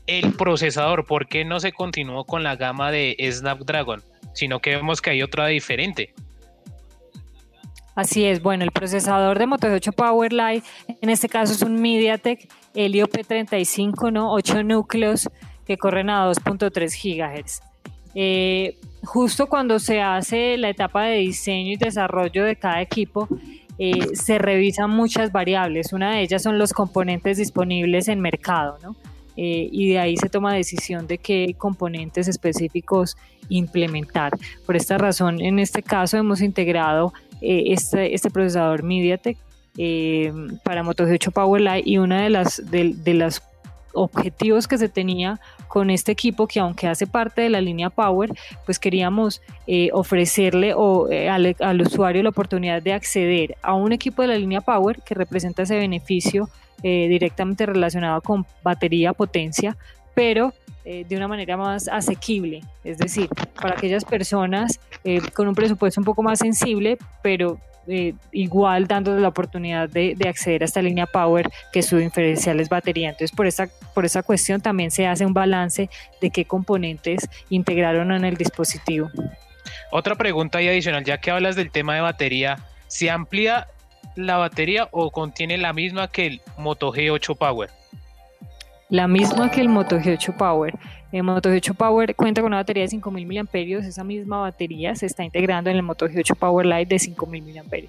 el 0.07 0.33
procesador. 0.35 1.07
¿Por 1.07 1.27
qué 1.27 1.47
no 1.47 1.61
se 1.61 1.73
continuó 1.73 2.25
con 2.25 2.43
la 2.43 2.57
gama 2.57 2.91
de 2.91 3.17
Snapdragon? 3.31 4.03
Sino 4.35 4.61
que 4.61 4.77
vemos 4.77 5.01
que 5.01 5.11
hay 5.11 5.23
otra 5.23 5.47
diferente. 5.47 6.13
Así 8.01 8.25
es, 8.25 8.41
bueno, 8.41 8.65
el 8.65 8.71
procesador 8.71 9.39
de 9.39 9.47
Moto 9.47 9.67
G8 9.67 9.93
Powerlight, 9.93 10.65
en 11.03 11.11
este 11.11 11.29
caso 11.29 11.53
es 11.53 11.61
un 11.61 11.83
MediaTek 11.83 12.49
Helio 12.73 13.07
P35, 13.07 14.11
¿no? 14.11 14.33
8 14.33 14.63
núcleos 14.63 15.29
que 15.67 15.77
corren 15.77 16.09
a 16.09 16.27
2.3 16.27 17.45
GHz. 17.45 17.61
Eh, 18.15 18.79
justo 19.03 19.49
cuando 19.49 19.79
se 19.79 20.01
hace 20.01 20.57
la 20.57 20.71
etapa 20.71 21.05
de 21.05 21.19
diseño 21.19 21.73
y 21.73 21.77
desarrollo 21.77 22.47
de 22.47 22.57
cada 22.57 22.81
equipo, 22.81 23.29
eh, 23.79 24.15
se 24.15 24.39
revisan 24.39 24.89
muchas 24.89 25.31
variables. 25.31 25.93
Una 25.93 26.13
de 26.15 26.23
ellas 26.23 26.43
son 26.43 26.59
los 26.59 26.73
componentes 26.73 27.37
disponibles 27.37 28.09
en 28.09 28.19
mercado, 28.19 28.79
¿no? 28.83 28.97
Eh, 29.37 29.69
y 29.71 29.91
de 29.91 29.99
ahí 29.99 30.17
se 30.17 30.31
toma 30.31 30.55
decisión 30.55 31.07
de 31.07 31.19
qué 31.19 31.55
componentes 31.59 32.29
específicos 32.29 33.19
implementar. 33.51 34.33
Por 34.65 34.75
esta 34.75 34.97
razón, 34.97 35.39
en 35.43 35.59
este 35.59 35.83
caso 35.83 36.17
hemos 36.17 36.41
integrado 36.41 37.13
eh, 37.41 37.65
este, 37.69 38.15
este 38.15 38.31
procesador 38.31 38.83
MediaTek 38.83 39.39
eh, 39.79 40.33
para 40.65 40.83
Moto 40.83 41.05
G8 41.05 41.33
Powerlight 41.33 41.87
y 41.87 41.99
una 41.99 42.23
de 42.23 42.31
las 42.31 42.71
de, 42.71 42.95
de 42.95 43.15
los 43.15 43.43
objetivos 43.93 44.69
que 44.69 44.79
se 44.79 44.89
tenía 44.89 45.41
con 45.69 45.91
este 45.91 46.13
equipo 46.13 46.47
que 46.47 46.61
aunque 46.61 46.87
hace 46.87 47.07
parte 47.07 47.43
de 47.43 47.51
la 47.51 47.61
línea 47.61 47.91
Power, 47.91 48.33
pues 48.65 48.79
queríamos 48.79 49.41
eh, 49.67 49.91
ofrecerle 49.93 50.75
o, 50.75 51.11
eh, 51.11 51.29
al, 51.29 51.57
al, 51.61 51.83
usuario 51.83 52.23
la 52.23 52.31
oportunidad 52.31 52.83
de 52.83 52.93
acceder 52.93 53.57
a 53.63 53.75
un 53.75 53.93
equipo 53.93 54.23
de 54.23 54.29
la 54.29 54.39
línea 54.39 54.61
Power 54.61 55.01
que 55.03 55.15
representa 55.15 55.63
ese 55.63 55.79
beneficio 55.79 56.49
eh, 56.83 57.09
directamente 57.09 57.67
relacionado 57.67 58.21
con 58.23 58.47
batería, 58.63 59.13
potencia, 59.13 59.77
pero 60.15 60.53
eh, 60.85 61.05
de 61.09 61.17
una 61.17 61.29
manera 61.29 61.57
más 61.57 61.89
asequible, 61.89 62.63
es 62.85 62.99
decir, 62.99 63.29
para 63.61 63.75
aquellas 63.75 64.05
personas 64.05 64.81
eh, 65.05 65.21
con 65.35 65.47
un 65.47 65.55
presupuesto 65.55 66.01
un 66.01 66.05
poco 66.05 66.23
más 66.23 66.39
sensible, 66.39 66.97
pero 67.23 67.59
eh, 67.87 68.15
igual 68.33 68.87
dándoles 68.87 69.21
la 69.21 69.29
oportunidad 69.29 69.89
de, 69.89 70.15
de, 70.17 70.29
acceder 70.29 70.63
a 70.63 70.65
esta 70.65 70.81
línea 70.81 71.07
Power 71.07 71.51
que 71.73 71.83
su 71.83 71.97
diferencial 71.97 72.61
es 72.61 72.69
batería. 72.69 73.11
Entonces, 73.11 73.35
por 73.35 73.47
esa, 73.47 73.69
por 73.95 74.05
esa 74.05 74.23
cuestión 74.23 74.61
también 74.61 74.91
se 74.91 75.07
hace 75.07 75.27
un 75.27 75.35
balance 75.35 75.91
de 76.21 76.31
qué 76.31 76.45
componentes 76.45 77.29
integraron 77.49 78.13
en 78.13 78.25
el 78.25 78.37
dispositivo. 78.37 79.11
Otra 79.91 80.15
pregunta 80.15 80.59
ahí 80.59 80.69
adicional, 80.69 81.05
ya 81.05 81.19
que 81.19 81.31
hablas 81.31 81.57
del 81.57 81.71
tema 81.71 81.95
de 81.95 82.01
batería, 82.01 82.59
¿se 82.87 83.11
amplía 83.11 83.67
la 84.15 84.37
batería 84.37 84.89
o 84.93 85.11
contiene 85.11 85.59
la 85.59 85.73
misma 85.73 86.09
que 86.09 86.27
el 86.27 86.41
Moto 86.57 86.93
G8 86.93 87.37
Power? 87.37 87.71
La 88.91 89.07
misma 89.07 89.53
que 89.53 89.61
el 89.61 89.69
Moto 89.69 89.99
G8 89.99 90.37
Power. 90.37 90.77
El 91.13 91.23
Moto 91.23 91.49
G8 91.49 91.77
Power 91.77 92.17
cuenta 92.17 92.41
con 92.41 92.49
una 92.49 92.57
batería 92.57 92.83
de 92.83 92.89
5000 92.89 93.27
mAh. 93.27 93.49
Esa 93.53 94.03
misma 94.03 94.41
batería 94.41 94.97
se 94.97 95.07
está 95.07 95.23
integrando 95.23 95.71
en 95.71 95.77
el 95.77 95.83
Moto 95.85 96.09
G8 96.09 96.37
Power 96.37 96.67
Lite 96.67 96.95
de 96.95 96.99
5000 96.99 97.55
mAh. 97.55 97.89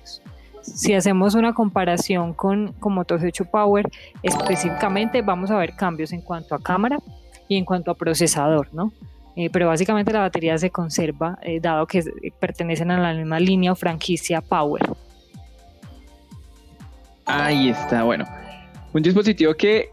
Si 0.61 0.93
hacemos 0.93 1.33
una 1.33 1.53
comparación 1.53 2.33
con, 2.33 2.73
con 2.73 2.93
Moto 2.93 3.17
G8 3.17 3.49
Power, 3.49 3.89
específicamente 4.21 5.23
vamos 5.23 5.49
a 5.49 5.57
ver 5.57 5.75
cambios 5.75 6.13
en 6.13 6.21
cuanto 6.21 6.53
a 6.53 6.61
cámara 6.61 6.99
y 7.47 7.57
en 7.57 7.65
cuanto 7.65 7.89
a 7.89 7.95
procesador, 7.95 8.67
¿no? 8.71 8.93
Eh, 9.35 9.49
pero 9.49 9.67
básicamente 9.67 10.13
la 10.13 10.19
batería 10.19 10.55
se 10.59 10.69
conserva, 10.69 11.39
eh, 11.41 11.59
dado 11.59 11.87
que 11.87 12.03
pertenecen 12.39 12.91
a 12.91 12.99
la 12.99 13.13
misma 13.13 13.39
línea 13.39 13.71
o 13.71 13.75
franquicia 13.75 14.39
Power. 14.39 14.83
Ahí 17.25 17.69
está, 17.69 18.03
bueno. 18.03 18.25
Un 18.93 19.01
dispositivo 19.01 19.55
que 19.55 19.89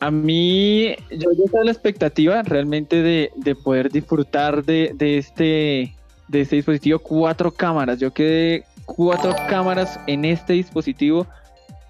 a 0.00 0.10
mí, 0.10 0.94
yo, 1.10 1.32
yo 1.32 1.44
tengo 1.50 1.64
la 1.64 1.72
expectativa 1.72 2.42
realmente 2.42 3.02
de, 3.02 3.30
de 3.36 3.54
poder 3.54 3.90
disfrutar 3.90 4.62
este, 4.66 5.94
de 6.28 6.40
este 6.40 6.56
dispositivo. 6.56 6.98
Cuatro 6.98 7.50
cámaras, 7.50 7.98
yo 7.98 8.12
quedé 8.12 8.64
cuatro 8.84 9.34
cámaras 9.48 9.98
en 10.06 10.24
este 10.24 10.54
dispositivo. 10.54 11.26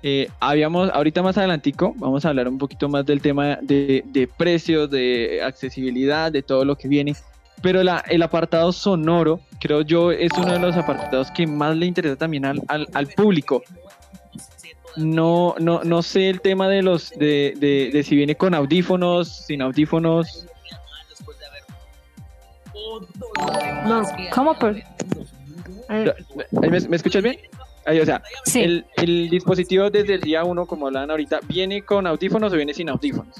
Eh, 0.02 0.28
habíamos, 0.40 0.90
ahorita 0.90 1.22
más 1.22 1.38
adelantico, 1.38 1.94
vamos 1.96 2.24
a 2.24 2.28
hablar 2.28 2.48
un 2.48 2.58
poquito 2.58 2.88
más 2.88 3.06
del 3.06 3.20
tema 3.20 3.58
de, 3.62 4.28
precios, 4.36 4.90
de 4.90 5.40
accesibilidad, 5.42 6.30
de 6.30 6.42
todo 6.42 6.64
lo 6.64 6.76
que 6.76 6.88
viene. 6.88 7.14
Pero 7.62 7.82
la, 7.82 8.04
el 8.08 8.22
apartado 8.22 8.72
sonoro, 8.72 9.40
creo 9.60 9.80
yo, 9.82 10.12
es 10.12 10.32
uno 10.36 10.52
de 10.52 10.58
los 10.58 10.76
apartados 10.76 11.30
que 11.30 11.46
más 11.46 11.76
le 11.76 11.86
interesa 11.86 12.16
también 12.16 12.44
al 12.44 13.06
público. 13.16 13.62
No, 14.96 15.54
no, 15.58 15.82
no 15.84 16.02
sé 16.02 16.30
el 16.30 16.40
tema 16.40 16.68
de 16.68 16.82
los, 16.82 17.10
de, 17.10 17.54
de, 17.56 17.90
de 17.92 18.02
si 18.02 18.16
viene 18.16 18.36
con 18.36 18.54
audífonos, 18.54 19.28
sin 19.46 19.62
audífonos. 19.62 20.46
No, 23.86 24.02
¿cómo? 24.32 24.54
Por... 24.54 24.76
¿Me, 25.88 26.80
me 26.88 26.96
escuchas 26.96 27.22
bien? 27.22 27.38
Ahí, 27.86 28.00
o 28.00 28.06
sea, 28.06 28.22
Sí. 28.44 28.62
el, 28.62 28.86
el 28.96 29.28
dispositivo 29.28 29.90
desde 29.90 30.14
el 30.14 30.20
día 30.22 30.42
1, 30.44 30.66
como 30.66 30.86
hablaban 30.86 31.10
ahorita, 31.10 31.40
¿viene 31.46 31.82
con 31.82 32.06
audífonos 32.06 32.52
o 32.52 32.56
viene 32.56 32.72
sin 32.72 32.88
audífonos? 32.88 33.34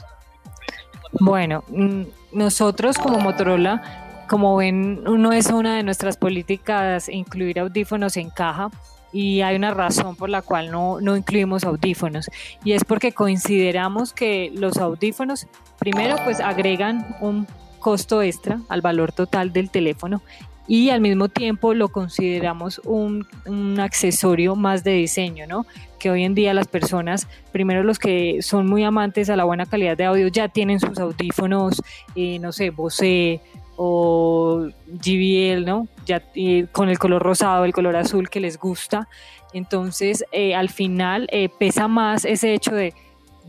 Bueno, 1.13 1.65
mm, 1.69 2.03
nosotros 2.33 2.99
como 2.99 3.19
Motorola, 3.21 4.04
como 4.35 4.57
ven, 4.57 5.05
no 5.05 5.33
es 5.33 5.47
una 5.47 5.77
de 5.77 5.85
nuestras 5.85 6.17
políticas 6.17 7.09
incluir 7.09 7.61
audífonos 7.61 8.17
en 8.17 8.31
caja 8.31 8.69
y 9.13 9.43
hay 9.43 9.55
una 9.55 9.73
razón 9.73 10.17
por 10.17 10.29
la 10.29 10.43
cual 10.43 10.73
no, 10.73 11.01
no 11.01 11.17
incluimos 11.17 11.63
audífonos 11.63 12.29
y 12.65 12.73
es 12.73 12.83
porque 12.83 13.13
consideramos 13.13 14.13
que 14.13 14.51
los 14.53 14.79
audífonos, 14.79 15.47
primero, 15.79 16.17
pues 16.25 16.41
agregan 16.41 17.15
un 17.21 17.47
costo 17.79 18.23
extra 18.23 18.59
al 18.69 18.81
valor 18.81 19.13
total 19.13 19.53
del 19.53 19.71
teléfono 19.71 20.21
y 20.67 20.91
al 20.91 21.01
mismo 21.01 21.29
tiempo 21.29 21.73
lo 21.73 21.87
consideramos 21.91 22.81
un, 22.85 23.29
un 23.47 23.79
accesorio 23.79 24.57
más 24.57 24.83
de 24.83 24.95
diseño, 24.95 25.47
¿no? 25.47 25.65
Que 26.01 26.11
hoy 26.11 26.25
en 26.25 26.35
día 26.35 26.55
las 26.55 26.67
personas, 26.67 27.29
primero 27.53 27.85
los 27.85 28.01
que 28.01 28.43
son 28.43 28.67
muy 28.67 28.83
amantes 28.83 29.31
a 29.31 29.37
la 29.37 29.45
buena 29.45 29.67
calidad 29.67 29.97
de 29.97 30.07
audio, 30.07 30.27
ya 30.27 30.49
tienen 30.49 30.81
sus 30.81 30.99
audífonos, 30.99 31.81
eh, 32.17 32.41
no 32.41 32.51
sé, 32.51 32.71
Bose 32.71 33.41
o 33.77 34.69
JBL, 34.87 35.65
¿no? 35.65 35.89
Ya 36.07 36.23
eh, 36.35 36.67
con 36.73 36.89
el 36.89 36.99
color 36.99 37.23
rosado, 37.23 37.65
el 37.65 37.73
color 37.73 37.97
azul 37.97 38.29
que 38.29 38.41
les 38.41 38.59
gusta. 38.59 39.09
Entonces, 39.55 40.25
eh, 40.33 40.55
al 40.55 40.69
final 40.69 41.29
eh, 41.31 41.49
pesa 41.49 41.89
más 41.89 42.25
ese 42.25 42.55
hecho 42.55 42.75
de 42.75 42.93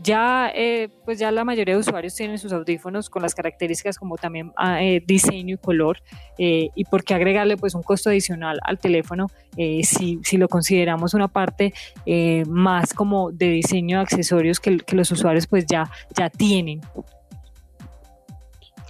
ya, 0.02 0.52
eh, 0.54 0.90
pues 1.06 1.18
ya 1.18 1.32
la 1.32 1.42
mayoría 1.42 1.74
de 1.74 1.80
usuarios 1.80 2.14
tienen 2.14 2.38
sus 2.38 2.52
audífonos 2.52 3.08
con 3.08 3.22
las 3.22 3.34
características 3.34 3.98
como 3.98 4.18
también 4.18 4.52
ah, 4.56 4.82
eh, 4.82 5.02
diseño 5.04 5.54
y 5.54 5.58
color, 5.58 6.02
y 6.38 6.84
por 6.84 7.02
qué 7.02 7.14
agregarle 7.14 7.56
pues 7.56 7.74
un 7.74 7.82
costo 7.82 8.10
adicional 8.10 8.60
al 8.62 8.78
teléfono 8.78 9.28
si, 9.56 10.20
si 10.22 10.36
lo 10.36 10.48
consideramos 10.48 11.14
una 11.14 11.28
parte 11.28 11.72
más 12.46 12.92
como 12.92 13.32
de 13.32 13.48
diseño 13.48 13.96
de 13.96 14.02
accesorios 14.02 14.60
que, 14.60 14.76
que 14.76 14.96
los 14.96 15.10
usuarios 15.10 15.46
pues 15.46 15.64
ya, 15.64 15.90
ya 16.14 16.28
tienen. 16.28 16.82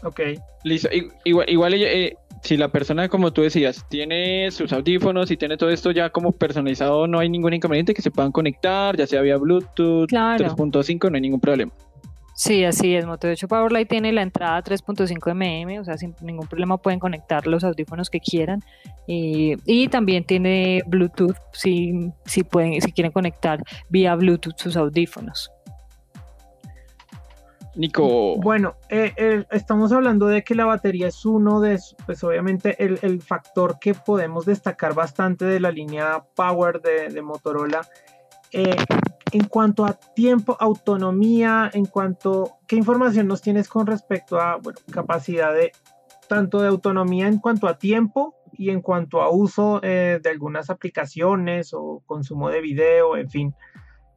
Ok. 0.06 0.20
Listo. 0.62 0.88
Igual, 1.24 1.50
igual 1.50 1.74
eh, 1.74 2.16
si 2.42 2.56
la 2.56 2.68
persona, 2.68 3.08
como 3.08 3.32
tú 3.32 3.42
decías, 3.42 3.84
tiene 3.88 4.50
sus 4.52 4.72
audífonos 4.72 5.30
y 5.32 5.36
tiene 5.36 5.56
todo 5.56 5.70
esto 5.70 5.90
ya 5.90 6.10
como 6.10 6.30
personalizado, 6.30 7.08
no 7.08 7.18
hay 7.18 7.28
ningún 7.28 7.54
inconveniente 7.54 7.92
que 7.92 8.02
se 8.02 8.12
puedan 8.12 8.30
conectar, 8.30 8.96
ya 8.96 9.06
sea 9.06 9.20
vía 9.20 9.36
Bluetooth, 9.36 10.08
Claro. 10.08 10.44
3.5, 10.44 11.10
no 11.10 11.16
hay 11.16 11.20
ningún 11.20 11.40
problema. 11.40 11.72
Sí, 12.36 12.64
así 12.64 12.94
es. 12.94 13.06
Moto 13.06 13.28
8 13.28 13.48
Powerlight 13.48 13.88
tiene 13.88 14.12
la 14.12 14.20
entrada 14.20 14.62
3.5 14.62 15.34
mm, 15.34 15.80
o 15.80 15.84
sea, 15.84 15.96
sin 15.96 16.14
ningún 16.20 16.46
problema 16.46 16.76
pueden 16.76 17.00
conectar 17.00 17.46
los 17.46 17.64
audífonos 17.64 18.10
que 18.10 18.20
quieran. 18.20 18.60
Eh, 19.08 19.56
y 19.64 19.88
también 19.88 20.22
tiene 20.22 20.82
Bluetooth, 20.86 21.36
si, 21.52 22.12
si, 22.26 22.44
pueden, 22.44 22.80
si 22.82 22.92
quieren 22.92 23.10
conectar 23.10 23.60
vía 23.88 24.14
Bluetooth 24.14 24.58
sus 24.58 24.76
audífonos. 24.76 25.50
Nico, 27.76 28.36
Bueno, 28.36 28.76
eh, 28.88 29.12
el- 29.16 29.46
estamos 29.50 29.92
hablando 29.92 30.26
de 30.26 30.42
que 30.42 30.54
la 30.54 30.64
batería 30.64 31.08
es 31.08 31.26
uno 31.26 31.60
de, 31.60 31.78
pues 32.06 32.24
obviamente 32.24 32.82
el, 32.82 33.20
factor 33.20 33.78
que 33.78 33.92
podemos 33.92 34.46
destacar 34.46 34.94
bastante 34.94 35.44
de 35.44 35.60
la 35.60 35.70
línea 35.70 36.24
Power 36.34 36.80
de, 36.80 37.20
Motorola. 37.22 37.86
Eh, 38.52 38.76
en 39.32 39.44
cuanto 39.44 39.84
a 39.84 39.92
tiempo, 39.92 40.56
autonomía, 40.58 41.70
en 41.74 41.84
cuanto, 41.84 42.58
¿qué 42.66 42.76
información 42.76 43.26
nos 43.26 43.42
tienes 43.42 43.68
con 43.68 43.86
respecto 43.86 44.40
a 44.40 44.58
capacidad 44.90 45.52
de 45.52 45.72
tanto 46.28 46.60
de 46.60 46.68
autonomía 46.68 47.28
en 47.28 47.38
cuanto 47.38 47.68
a 47.68 47.78
tiempo 47.78 48.34
y 48.52 48.70
en 48.70 48.80
cuanto 48.80 49.20
a 49.20 49.30
uso 49.30 49.80
eh, 49.82 50.18
de 50.22 50.30
algunas 50.30 50.70
aplicaciones 50.70 51.74
o 51.74 52.02
consumo 52.06 52.48
de 52.48 52.60
video, 52.62 53.16
en 53.16 53.28
fin? 53.28 53.54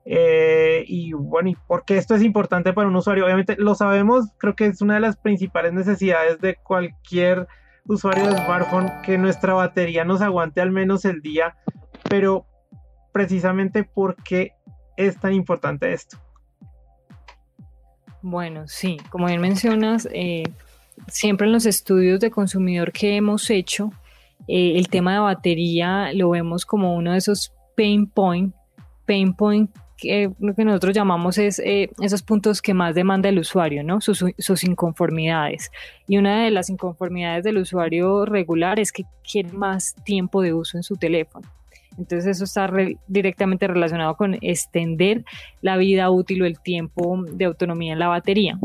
Eh, 0.06 0.84
y 0.88 1.14
bueno, 1.14 1.50
¿y 1.50 1.56
por 1.68 1.86
qué 1.86 1.98
esto 1.98 2.16
es 2.16 2.24
importante 2.24 2.74
para 2.74 2.88
un 2.88 2.96
usuario? 2.96 3.26
Obviamente 3.26 3.56
lo 3.58 3.76
sabemos, 3.76 4.32
creo 4.38 4.56
que 4.56 4.66
es 4.66 4.82
una 4.82 4.96
de 4.96 5.02
las 5.02 5.18
principales 5.18 5.74
necesidades 5.74 6.40
de 6.40 6.56
cualquier 6.56 7.48
usuario 7.86 8.28
de 8.28 8.38
smartphone 8.38 8.92
que 9.04 9.18
nuestra 9.18 9.54
batería 9.54 10.06
nos 10.06 10.22
aguante 10.22 10.62
al 10.62 10.72
menos 10.72 11.06
el 11.06 11.22
día, 11.22 11.56
pero 12.10 12.46
precisamente 13.12 13.84
por 13.84 14.16
qué 14.24 14.54
es 14.96 15.20
tan 15.20 15.34
importante 15.34 15.92
esto. 15.94 16.18
Bueno, 18.22 18.68
sí, 18.68 18.98
como 19.10 19.28
bien 19.28 19.42
mencionas, 19.42 20.08
eh, 20.12 20.44
siempre 21.08 21.48
en 21.48 21.54
los 21.54 21.66
estudios 21.66 22.20
de 22.20 22.32
consumidor 22.32 22.92
que 22.92 23.16
hemos 23.16 23.50
hecho, 23.50 23.92
eh, 24.48 24.74
el 24.76 24.90
tema 24.90 25.14
de 25.14 25.20
batería 25.20 26.12
lo 26.14 26.32
vemos 26.32 26.66
como 26.66 26.96
uno 26.96 27.14
de 27.14 27.18
esos 27.18 27.54
pain 27.76 28.08
point, 28.08 28.54
pain 29.06 29.34
point 29.34 29.72
que 30.00 30.32
lo 30.40 30.54
que 30.56 30.66
nosotros 30.66 30.96
llamamos 30.96 31.38
es 31.38 31.60
eh, 31.60 31.90
esos 32.02 32.22
puntos 32.24 32.62
que 32.62 32.74
más 32.74 32.96
demanda 32.96 33.30
el 33.30 33.40
usuario, 33.40 33.84
¿no? 33.84 34.02
Sus, 34.02 34.24
sus 34.38 34.64
inconformidades. 34.64 35.72
Y 36.08 36.18
una 36.18 36.44
de 36.44 36.52
las 36.52 36.70
inconformidades 36.70 37.44
del 37.44 37.58
usuario 37.58 38.26
regular 38.26 38.80
es 38.80 38.92
que 38.92 39.04
quiere 39.30 39.52
más 39.52 39.96
tiempo 40.04 40.42
de 40.42 40.54
uso 40.54 40.78
en 40.78 40.84
su 40.84 40.96
teléfono. 40.96 41.48
Entonces 41.98 42.28
eso 42.28 42.46
está 42.46 42.68
re- 42.68 42.98
directamente 43.08 43.68
relacionado 43.68 44.16
con 44.16 44.38
extender 44.42 45.26
la 45.62 45.76
vida 45.76 46.10
útil 46.10 46.42
o 46.44 46.46
el 46.46 46.60
tiempo 46.60 47.24
de 47.32 47.46
autonomía 47.46 47.94
en 47.94 48.00
la 48.00 48.08
batería. 48.08 48.58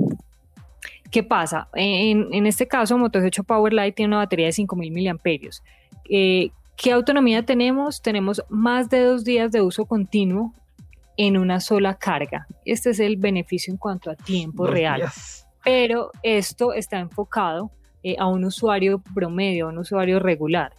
¿Qué 1.11 1.23
pasa? 1.23 1.69
En, 1.75 2.33
en 2.33 2.47
este 2.47 2.67
caso, 2.67 2.97
Moto 2.99 3.19
8 3.19 3.45
Powerlight 3.45 3.95
tiene 3.95 4.09
una 4.11 4.19
batería 4.25 4.47
de 4.47 4.53
5.000 4.53 4.77
miliamperios. 4.93 5.63
Eh, 6.09 6.51
¿Qué 6.77 6.91
autonomía 6.93 7.45
tenemos? 7.45 8.03
Tenemos 8.03 8.43
más 8.49 8.91
de 8.91 9.01
dos 9.05 9.25
días 9.25 9.53
de 9.53 9.63
uso 9.63 9.85
continuo 9.85 10.53
en 11.17 11.37
una 11.37 11.61
sola 11.61 11.95
carga. 11.95 12.47
Este 12.65 12.91
es 12.91 13.01
el 13.01 13.17
beneficio 13.17 13.73
en 13.73 13.79
cuanto 13.79 14.11
a 14.11 14.17
tiempo 14.17 14.65
Dos 14.65 14.75
real 14.75 15.01
días. 15.01 15.47
pero 15.65 16.11
esto 16.23 16.73
está 16.73 16.99
enfocado 16.99 17.71
eh, 18.03 18.17
a 18.19 18.27
un 18.27 18.45
usuario 18.45 19.03
promedio, 19.15 19.67
a 19.67 19.69
un 19.71 19.79
usuario 19.79 20.19
regular. 20.19 20.73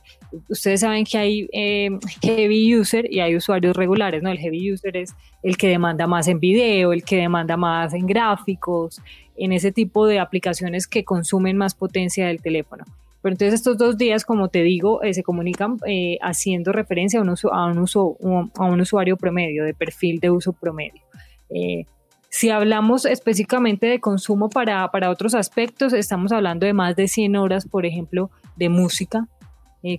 Ustedes 0.50 0.82
saben 0.82 1.06
que 1.06 1.18
hay 1.18 1.50
eh, 1.54 1.90
heavy 2.22 2.76
user 2.76 3.12
y 3.12 3.20
hay 3.20 3.36
usuarios 3.36 3.76
regulares, 3.76 4.22
¿no? 4.22 4.30
El 4.30 4.38
heavy 4.38 4.72
user 4.72 4.96
es 4.96 5.16
el 5.42 5.58
que 5.58 5.68
demanda 5.68 6.06
más 6.06 6.28
en 6.28 6.40
video, 6.40 6.94
el 6.94 7.04
que 7.04 7.16
demanda 7.16 7.58
más 7.58 7.94
en 7.94 8.06
gráficos, 8.06 9.02
en 9.38 9.54
ese 9.54 9.72
tipo 9.72 10.06
de 10.06 10.20
aplicaciones 10.20 10.88
que 10.88 11.04
consumen 11.04 11.58
más 11.58 11.74
potencia 11.74 12.28
del 12.28 12.42
teléfono. 12.42 12.84
Pero 13.26 13.34
entonces 13.34 13.56
estos 13.56 13.76
dos 13.80 13.98
días, 13.98 14.24
como 14.24 14.50
te 14.50 14.62
digo, 14.62 15.02
eh, 15.02 15.12
se 15.16 15.24
comunican 15.24 15.78
eh, 15.88 16.20
haciendo 16.22 16.72
referencia 16.72 17.20
a 17.20 17.24
un, 17.24 17.30
uso- 17.30 17.52
a, 17.52 17.66
un 17.66 17.80
uso- 17.80 18.18
a 18.60 18.66
un 18.66 18.80
usuario 18.82 19.18
promedio, 19.18 19.64
de 19.64 19.74
perfil 19.74 20.20
de 20.20 20.30
uso 20.30 20.54
promedio. 20.54 21.02
Eh, 21.50 21.86
si 22.30 22.52
hablamos 22.52 23.04
específicamente 23.08 23.88
de 23.88 24.00
consumo 24.00 24.48
para, 24.48 24.92
para 24.92 25.10
otros 25.10 25.34
aspectos, 25.34 25.92
estamos 25.94 26.32
hablando 26.32 26.68
de 26.68 26.74
más 26.74 26.96
de 26.96 27.08
100 27.08 27.36
horas, 27.36 27.68
por 27.68 27.88
ejemplo, 27.88 28.30
de 28.58 28.70
música 28.70 29.28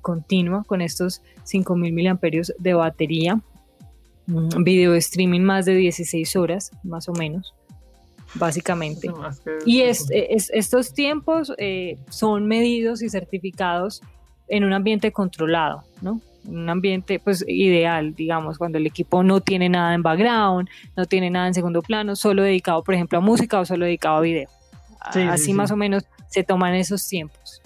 continua 0.03 0.63
con 0.65 0.81
estos 0.81 1.21
5000 1.43 1.93
miliamperios 1.93 2.53
de 2.61 2.75
batería. 2.75 3.41
Mm, 4.29 4.63
Video 4.63 4.95
streaming 4.95 5.41
más 5.41 5.65
de 5.65 5.75
16 5.75 6.37
horas, 6.37 6.71
más 6.85 7.09
o 7.09 7.13
menos, 7.13 7.56
básicamente. 8.39 9.09
Que- 9.45 9.59
Y 9.67 9.83
es, 9.83 10.07
es- 10.11 10.51
estos 10.55 10.93
tiempos 10.95 11.53
eh, 11.59 11.99
son 12.11 12.47
medidos 12.47 13.03
y 13.03 13.09
certificados 13.09 14.03
en 14.49 14.65
un 14.65 14.73
ambiente 14.73 15.13
controlado, 15.13 15.83
¿no? 16.03 16.21
Un 16.47 16.69
ambiente 16.71 17.19
pues 17.19 17.45
ideal, 17.49 18.15
digamos, 18.15 18.57
cuando 18.59 18.79
el 18.79 18.87
equipo 18.87 19.25
no 19.25 19.41
tiene 19.41 19.69
nada 19.69 19.95
en 19.95 20.03
background, 20.03 20.69
no 20.97 21.05
tiene 21.07 21.29
nada 21.29 21.49
en 21.49 21.55
segundo 21.55 21.83
plano, 21.83 22.15
solo 22.15 22.43
dedicado, 22.45 22.85
por 22.85 22.95
ejemplo, 22.95 23.19
a 23.19 23.21
música 23.21 23.59
o 23.59 23.65
solo 23.65 23.85
dedicado 23.85 24.19
a 24.19 24.21
video. 24.21 24.49
Sí, 25.13 25.21
sí, 25.21 25.23
Así 25.23 25.45
sí. 25.47 25.53
más 25.55 25.71
o 25.73 25.77
menos 25.77 26.05
se 26.29 26.45
toman 26.45 26.75
esos 26.75 27.07
tiempos, 27.09 27.61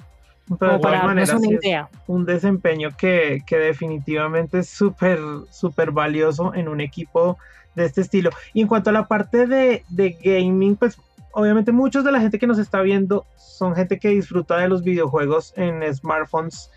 Pero 0.58 0.74
de 0.74 0.78
para 0.78 1.02
manera, 1.04 1.36
una 1.36 1.48
idea. 1.48 1.88
un 2.06 2.24
desempeño 2.24 2.90
que, 2.96 3.40
que 3.46 3.56
definitivamente 3.56 4.60
es 4.60 4.68
súper, 4.70 5.18
súper 5.50 5.90
valioso 5.90 6.54
en 6.54 6.68
un 6.68 6.80
equipo 6.80 7.36
de 7.74 7.84
este 7.84 8.00
estilo. 8.00 8.30
Y 8.54 8.60
en 8.62 8.68
cuanto 8.68 8.90
a 8.90 8.92
la 8.92 9.06
parte 9.06 9.46
de, 9.46 9.84
de 9.88 10.10
gaming, 10.22 10.76
pues 10.76 10.96
obviamente 11.32 11.72
muchos 11.72 12.04
de 12.04 12.12
la 12.12 12.20
gente 12.20 12.38
que 12.38 12.46
nos 12.46 12.58
está 12.58 12.80
viendo 12.82 13.24
son 13.36 13.74
gente 13.74 13.98
que 13.98 14.08
disfruta 14.08 14.56
de 14.56 14.68
los 14.68 14.82
videojuegos 14.82 15.52
en 15.56 15.82
smartphones. 15.94 16.70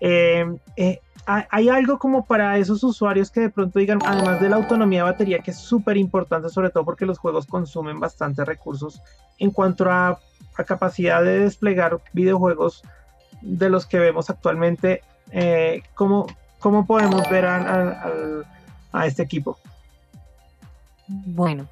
Eh, 0.00 0.46
eh, 0.76 1.00
hay 1.50 1.68
algo 1.68 1.98
como 1.98 2.24
para 2.24 2.56
esos 2.56 2.82
usuarios 2.82 3.30
que 3.30 3.40
de 3.40 3.50
pronto 3.50 3.78
digan, 3.78 3.98
además 4.06 4.40
de 4.40 4.48
la 4.48 4.56
autonomía 4.56 5.00
de 5.04 5.10
batería, 5.10 5.40
que 5.40 5.50
es 5.50 5.58
súper 5.58 5.98
importante, 5.98 6.48
sobre 6.48 6.70
todo 6.70 6.86
porque 6.86 7.04
los 7.04 7.18
juegos 7.18 7.44
consumen 7.46 8.00
bastantes 8.00 8.46
recursos, 8.46 9.02
en 9.38 9.50
cuanto 9.50 9.90
a, 9.90 10.18
a 10.56 10.64
capacidad 10.64 11.22
de 11.22 11.40
desplegar 11.40 11.98
videojuegos 12.14 12.82
de 13.42 13.68
los 13.68 13.84
que 13.84 13.98
vemos 13.98 14.30
actualmente, 14.30 15.02
eh, 15.30 15.82
¿cómo, 15.94 16.26
cómo 16.60 16.86
podemos 16.86 17.28
ver 17.28 17.44
a, 17.44 17.56
a- 17.56 18.12
a 18.92 19.06
este 19.06 19.22
equipo? 19.22 19.58
Bueno, 21.08 21.68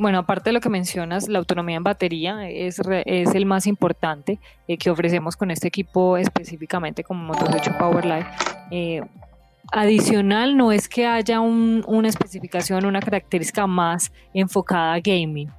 bueno, 0.00 0.18
aparte 0.18 0.50
de 0.50 0.54
lo 0.54 0.60
que 0.60 0.68
mencionas, 0.68 1.28
la 1.28 1.38
autonomía 1.38 1.76
en 1.76 1.84
batería 1.84 2.48
es, 2.48 2.80
es 3.06 3.34
el 3.34 3.46
más 3.46 3.66
importante 3.66 4.40
eh, 4.66 4.78
que 4.78 4.90
ofrecemos 4.90 5.36
con 5.36 5.50
este 5.50 5.68
equipo 5.68 6.16
específicamente 6.16 7.04
como 7.04 7.22
Motor 7.24 7.50
8 7.54 7.78
Powerlife. 7.78 8.28
Eh, 8.70 9.02
adicional, 9.70 10.56
no 10.56 10.72
es 10.72 10.88
que 10.88 11.06
haya 11.06 11.40
una 11.40 12.08
especificación, 12.08 12.84
una 12.84 13.00
característica 13.00 13.66
más 13.66 14.12
enfocada 14.34 14.94
a 14.94 15.00
gaming. 15.00 15.50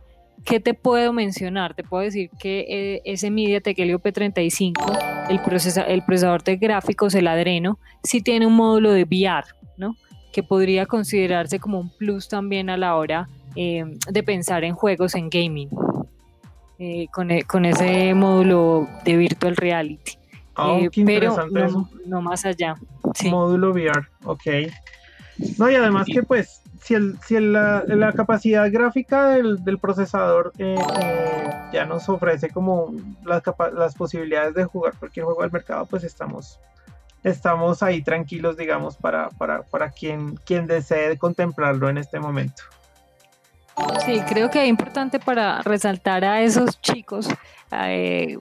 ¿Qué 0.44 0.60
te 0.60 0.74
puedo 0.74 1.13
mencionar? 1.13 1.74
Te 1.74 1.84
puedo 1.84 2.04
decir 2.04 2.30
que 2.38 2.66
eh, 2.68 3.02
ese 3.06 3.32
MediaTek 3.32 3.80
Helio 3.80 4.00
P35, 4.00 5.30
el, 5.30 5.40
el 5.88 6.04
procesador 6.04 6.44
de 6.44 6.58
gráficos, 6.58 7.16
el 7.16 7.28
Adreno, 7.28 7.80
sí 8.04 8.22
tiene 8.22 8.46
un 8.46 8.56
módulo 8.56 8.92
de 8.92 9.04
VR, 9.04 9.46
¿no? 9.78 9.96
Que 10.34 10.44
podría 10.44 10.86
considerarse 10.86 11.60
como 11.60 11.80
un 11.80 11.90
plus 11.90 12.28
también 12.28 12.70
a 12.70 12.75
la 12.75 12.96
hora 12.96 13.30
eh, 13.56 13.86
de 14.10 14.24
pensar 14.24 14.63
en 14.63 14.74
juegos 14.74 15.16
en 15.16 15.30
gaming, 15.30 15.70
eh, 16.80 17.08
con, 17.12 17.32
e, 17.32 17.44
con, 17.44 17.63
ese 17.63 18.13
módulo 18.16 18.90
de 19.06 19.16
virtual 19.16 19.56
reality. 19.56 20.18
Oh, 20.58 20.82
pero 21.06 21.48
no, 22.06 22.22
más 22.22 22.46
allá. 22.46 22.75
Módulo 23.30 23.72
VR, 23.72 24.08
ok. 24.25 24.44
No, 25.58 25.70
y 25.70 25.75
además 25.75 26.08
que 26.12 26.24
pues 26.24 26.62
si, 26.82 26.96
el, 26.96 27.18
si 27.25 27.40
la, 27.40 28.13
capacidad 28.16 28.72
gráfica 28.72 29.30
del, 29.30 29.63
del 29.63 29.78
procesador 29.78 30.52
eh, 30.58 30.75
ya 31.72 31.86
nos 31.86 32.10
ofrece 32.10 32.50
como 32.50 32.94
las, 33.24 33.42
las 33.74 33.96
posibilidades 33.96 34.54
de 34.54 34.66
jugar 34.66 34.94
cualquier 35.00 35.25
juego 35.25 35.42
del 35.42 35.52
mercado, 35.52 35.86
pues 35.86 36.04
estamos 36.04 36.60
estamos 37.24 37.82
ahí 37.84 38.01
tranquilos, 38.01 38.58
digamos, 38.58 38.98
para, 38.98 39.30
para, 39.30 39.63
para 39.63 39.89
quien, 39.89 40.36
quien 40.46 40.68
desee 40.68 41.18
contemplarlo 41.18 41.89
en 41.89 41.98
este 41.98 42.20
momento. 42.20 42.63
Sí, 44.06 44.22
creo 44.27 44.50
que 44.50 44.63
es 44.63 44.70
importante 44.70 45.20
para 45.20 45.62
resaltar 45.62 46.24
a 46.24 46.42
esos 46.42 46.80
chicos, 46.82 47.27
eh, 47.72 48.38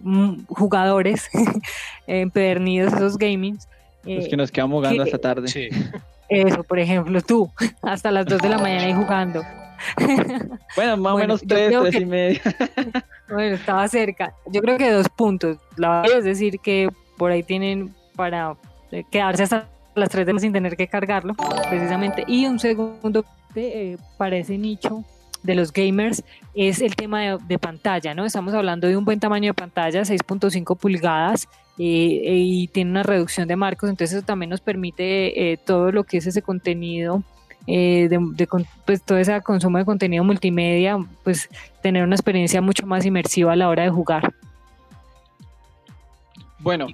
jugadores 0.49 1.31
empedernidos, 2.07 2.93
esos 2.93 3.17
gamings. 3.17 3.67
Los 4.05 4.29
que 4.29 4.37
nos 4.37 4.51
quedamos 4.51 4.79
jugando 4.79 5.03
hasta 5.05 5.19
tarde. 5.19 5.49
Sí. 5.49 5.69
Eso, 6.29 6.65
por 6.65 6.79
ejemplo, 6.79 7.21
tú, 7.23 7.51
hasta 7.83 8.11
las 8.11 8.27
2 8.27 8.41
de 8.41 8.49
la 8.49 8.59
mañana 8.59 8.85
ahí 8.85 8.95
jugando. 8.95 9.43
Bueno, 10.75 10.97
más 10.97 11.13
o 11.13 11.19
menos 11.19 11.43
3, 11.47 11.75
3 11.83 11.95
y 11.97 12.07
media. 12.07 12.41
bueno, 13.29 13.57
estaba 13.57 13.87
cerca. 13.89 14.33
Yo 14.47 14.63
creo 14.63 14.79
que 14.79 14.91
dos 14.91 15.07
puntos. 15.11 15.59
La 15.77 16.01
verdad 16.01 16.19
es 16.19 16.25
decir 16.25 16.61
que 16.61 16.89
por 17.19 17.31
ahí 17.31 17.43
tienen 17.43 17.95
para 18.17 18.57
quedarse 19.11 19.45
hasta 19.45 19.69
las 19.95 20.09
3 20.09 20.27
de 20.27 20.33
la 20.33 20.41
sin 20.41 20.53
tener 20.53 20.77
que 20.77 20.87
cargarlo, 20.87 21.35
precisamente. 21.69 22.25
Y 22.27 22.47
un 22.47 22.59
segundo 22.59 23.25
eh, 23.55 23.97
para 24.17 24.37
ese 24.37 24.57
nicho 24.59 25.05
de 25.43 25.55
los 25.55 25.73
gamers 25.73 26.23
es 26.55 26.81
el 26.81 26.95
tema 26.95 27.39
de, 27.39 27.59
pantalla, 27.59 28.15
¿no? 28.15 28.25
Estamos 28.25 28.55
hablando 28.55 28.87
de 28.87 28.97
un 28.97 29.05
buen 29.05 29.19
tamaño 29.19 29.51
de 29.51 29.55
pantalla, 29.55 30.03
6.5 30.03 30.77
pulgadas, 30.79 31.49
eh, 31.79 32.21
eh, 32.25 32.37
y 32.37 32.69
tiene 32.69 32.93
una 32.93 33.03
reducción 33.03 33.49
de 33.49 33.57
marcos, 33.57 33.91
entonces 33.91 34.19
eso 34.19 34.27
también 34.27 34.51
nos 34.51 34.61
permite 34.61 35.59
todo 35.67 35.91
lo 35.91 36.05
que 36.05 36.19
es 36.19 36.27
ese 36.27 36.43
contenido. 36.43 37.23
de, 37.67 38.49
pues 38.87 39.03
todo 39.03 39.19
ese 39.19 39.41
consumo 39.41 39.79
de 39.79 39.85
contenido 39.85 40.23
multimedia, 40.23 40.97
pues 41.25 41.49
tener 41.83 42.05
una 42.05 42.15
experiencia 42.15 42.61
mucho 42.61 42.87
más 42.87 43.05
inmersiva 43.05 43.53
a 43.53 43.57
la 43.57 43.69
hora 43.69 43.83
de 43.83 43.91
jugar. 43.91 44.33
Bueno, 46.61 46.87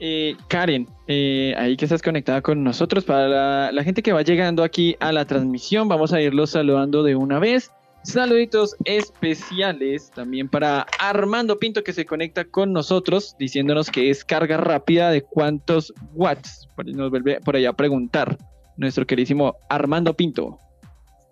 eh, 0.00 0.36
Karen, 0.48 0.88
eh, 1.06 1.54
ahí 1.56 1.76
que 1.76 1.84
estás 1.84 2.02
conectada 2.02 2.40
con 2.40 2.62
nosotros, 2.62 3.04
para 3.04 3.72
la, 3.72 3.84
gente 3.84 4.02
que 4.02 4.12
va 4.12 4.22
llegando 4.22 4.62
aquí 4.62 4.96
a 5.00 5.12
la 5.12 5.24
transmisión, 5.24 5.88
vamos 5.88 6.12
a 6.12 6.20
irlos 6.20 6.50
saludando 6.50 7.02
de 7.02 7.16
una 7.16 7.38
vez. 7.38 7.72
Saluditos 8.04 8.76
especiales 8.84 10.10
también 10.14 10.48
para 10.48 10.86
Armando 11.00 11.58
Pinto 11.58 11.82
que 11.82 11.92
se 11.92 12.06
conecta 12.06 12.44
con 12.44 12.72
nosotros 12.72 13.34
diciéndonos 13.38 13.90
que 13.90 14.08
es 14.08 14.24
carga 14.24 14.56
rápida 14.56 15.10
de 15.10 15.22
cuántos 15.22 15.92
watts. 16.14 16.68
Nos 16.86 17.10
vuelve 17.10 17.40
por 17.40 17.56
allá 17.56 17.70
a 17.70 17.72
preguntar 17.72 18.38
nuestro 18.76 19.04
queridísimo 19.06 19.56
Armando 19.68 20.14
Pinto. 20.14 20.58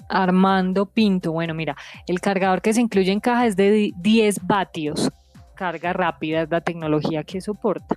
Armando 0.09 0.87
Pinto, 0.87 1.33
bueno, 1.33 1.55
mira, 1.55 1.77
el 2.09 2.21
cargador 2.21 2.61
que 2.61 2.75
se 2.75 2.81
incluye 2.81 3.13
en 3.13 3.21
caja 3.21 3.47
es 3.47 3.57
de 3.57 3.93
10 3.97 4.47
vatios. 4.47 5.11
Carga 5.55 5.93
rápida 5.93 6.43
es 6.43 6.51
la 6.51 6.61
tecnología 6.61 7.23
que 7.25 7.41
soporta. 7.41 7.97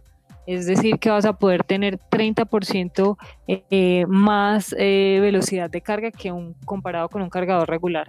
Es 0.49 0.65
decir, 0.65 0.97
que 0.97 1.11
vas 1.11 1.25
a 1.25 1.33
poder 1.33 1.63
tener 1.63 1.99
30% 2.09 3.17
eh, 3.47 4.05
más 4.07 4.75
eh, 4.79 5.19
velocidad 5.21 5.69
de 5.69 5.79
carga 5.81 6.09
que 6.09 6.31
un 6.31 6.55
comparado 6.65 7.07
con 7.07 7.21
un 7.21 7.29
cargador 7.29 7.69
regular. 7.69 8.05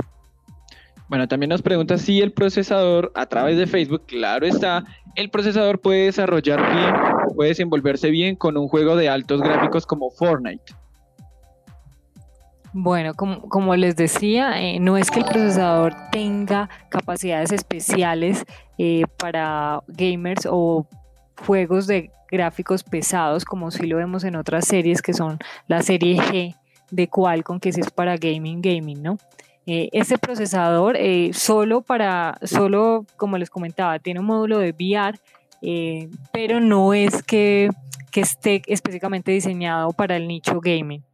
Bueno, 1.11 1.29
también 1.29 1.51
nos 1.51 1.61
pregunta 1.61 1.99
si 1.99 2.23
el 2.23 2.33
procesador, 2.33 3.13
a 3.15 3.27
través 3.27 3.59
de 3.59 3.67
Facebook, 3.67 4.07
claro 4.07 4.47
está, 4.47 4.85
el 5.17 5.29
procesador 5.29 5.83
puede 5.83 6.07
desarrollar 6.07 6.61
bien, 6.75 6.95
puede 7.37 7.51
desenvolverse 7.51 8.09
bien 8.09 8.37
con 8.37 8.57
un 8.57 8.69
juego 8.69 8.97
de 8.97 9.11
altos 9.11 9.43
gráficos 9.43 9.85
como 9.85 10.11
Fortnite. 10.11 10.73
Bueno, 12.73 13.13
como, 13.13 13.77
les 13.77 13.97
decía, 13.97 14.63
eh, 14.63 14.81
no 14.81 14.97
es 14.97 15.11
que 15.11 15.19
el 15.21 15.27
procesador 15.27 15.93
tenga 16.11 16.71
capacidades 16.89 17.53
especiales 17.53 18.47
para 19.19 19.83
gamers 19.89 20.49
o 20.51 20.87
juegos 21.47 21.87
de 21.87 22.11
gráficos 22.31 22.85
pesados, 22.85 23.45
como 23.45 23.71
si 23.71 23.87
lo 23.87 23.97
vemos 23.97 24.25
en 24.25 24.37
otras 24.37 24.67
series 24.67 25.03
que 25.03 25.13
son 25.13 25.39
la 25.67 25.83
serie 25.83 26.17
G 26.17 26.55
de 26.91 27.09
Qualcomm, 27.09 27.59
que 27.59 27.71
es 27.71 27.91
para 27.91 28.17
gaming, 28.17 28.61
gaming, 28.61 29.03
¿no? 29.03 29.19
Eh, 29.67 29.89
este 29.93 30.19
procesador 30.19 30.97
eh, 30.97 31.31
solo 31.33 31.83
para, 31.83 32.39
solo 32.43 33.07
como 33.17 33.39
les 33.39 33.51
comentaba, 33.51 33.99
tiene 33.99 34.21
un 34.21 34.27
módulo 34.27 34.59
de 34.59 34.71
VR, 34.71 35.19
eh, 35.63 36.09
pero 36.33 36.61
no 36.61 36.95
es 36.95 37.23
que, 37.23 37.69
que, 38.11 38.23
esté 38.23 38.63
específicamente 38.67 39.31
diseñado 39.31 39.91
para 39.91 40.17
el 40.17 40.27
nicho 40.27 40.61
gaming. 40.61 41.05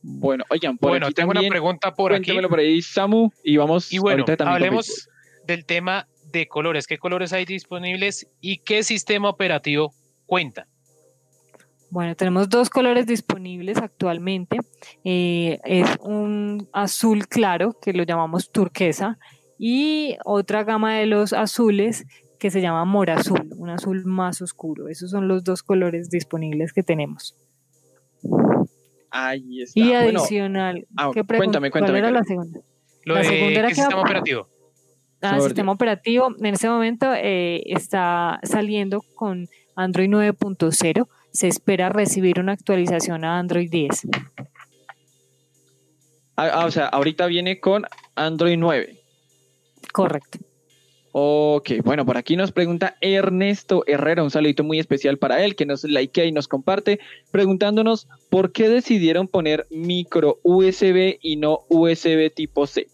Bueno, 0.00 0.44
oigan, 0.48 0.78
por 0.78 0.90
bueno, 0.90 1.12
tengo 1.12 1.30
una 1.30 1.42
pregunta 1.48 1.94
por 1.94 2.12
aquí. 2.12 2.32
por 2.48 2.58
ahí, 2.58 2.80
Samu, 2.80 3.30
y 3.44 3.56
vamos. 3.56 3.92
Y 3.92 3.98
bueno, 3.98 4.24
hablemos 4.38 5.08
del 5.46 5.64
tema 5.64 6.06
de 6.32 6.46
colores, 6.46 6.86
qué 6.86 6.98
colores 6.98 7.32
hay 7.32 7.44
disponibles 7.44 8.28
y 8.40 8.58
qué 8.58 8.82
sistema 8.82 9.28
operativo 9.28 9.92
cuenta. 10.26 10.66
Bueno, 11.90 12.14
tenemos 12.14 12.50
dos 12.50 12.68
colores 12.68 13.06
disponibles 13.06 13.78
actualmente. 13.78 14.58
Eh, 15.04 15.58
es 15.64 15.96
un 16.00 16.68
azul 16.72 17.26
claro, 17.28 17.76
que 17.80 17.94
lo 17.94 18.02
llamamos 18.02 18.52
turquesa, 18.52 19.18
y 19.58 20.16
otra 20.24 20.64
gama 20.64 20.96
de 20.96 21.06
los 21.06 21.32
azules 21.32 22.06
que 22.38 22.50
se 22.50 22.60
llama 22.60 22.84
mora 22.84 23.14
azul, 23.14 23.48
un 23.56 23.70
azul 23.70 24.04
más 24.04 24.42
oscuro. 24.42 24.88
Esos 24.88 25.10
son 25.10 25.28
los 25.28 25.42
dos 25.44 25.62
colores 25.62 26.10
disponibles 26.10 26.72
que 26.72 26.82
tenemos. 26.82 27.34
Ahí 29.10 29.62
está. 29.62 29.80
Y 29.80 29.94
adicional, 29.94 30.86
ah, 30.96 31.10
cuéntame, 31.12 31.70
cuéntame. 31.70 31.70
¿Cuál 31.70 31.96
era 31.96 32.10
la 32.10 32.22
segunda? 32.24 32.60
la 33.04 33.24
segunda 33.24 33.60
era 33.60 33.68
sistema 33.70 34.02
operativo? 34.02 34.46
El 35.20 35.42
sistema 35.42 35.72
operativo 35.72 36.28
en 36.38 36.46
este 36.46 36.68
momento 36.68 37.12
eh, 37.12 37.62
está 37.66 38.38
saliendo 38.44 39.02
con 39.14 39.48
Android 39.74 40.08
9.0. 40.08 41.08
Se 41.32 41.48
espera 41.48 41.88
recibir 41.88 42.40
una 42.40 42.52
actualización 42.52 43.24
a 43.24 43.38
Android 43.38 43.70
10. 43.70 44.06
Ah, 46.36 46.50
ah, 46.52 46.66
o 46.66 46.70
sea, 46.70 46.86
ahorita 46.86 47.26
viene 47.26 47.58
con 47.58 47.84
Android 48.14 48.56
9. 48.56 48.96
Correcto. 49.92 50.38
Ok, 51.10 51.70
bueno, 51.82 52.06
por 52.06 52.16
aquí 52.16 52.36
nos 52.36 52.52
pregunta 52.52 52.96
Ernesto 53.00 53.82
Herrera, 53.88 54.22
un 54.22 54.30
saludito 54.30 54.62
muy 54.62 54.78
especial 54.78 55.18
para 55.18 55.42
él, 55.42 55.56
que 55.56 55.66
nos 55.66 55.82
likea 55.82 56.26
y 56.26 56.32
nos 56.32 56.46
comparte, 56.46 57.00
preguntándonos 57.32 58.06
por 58.30 58.52
qué 58.52 58.68
decidieron 58.68 59.26
poner 59.26 59.66
micro 59.70 60.38
USB 60.44 61.18
y 61.20 61.36
no 61.36 61.64
USB 61.68 62.32
tipo 62.32 62.68
C. 62.68 62.86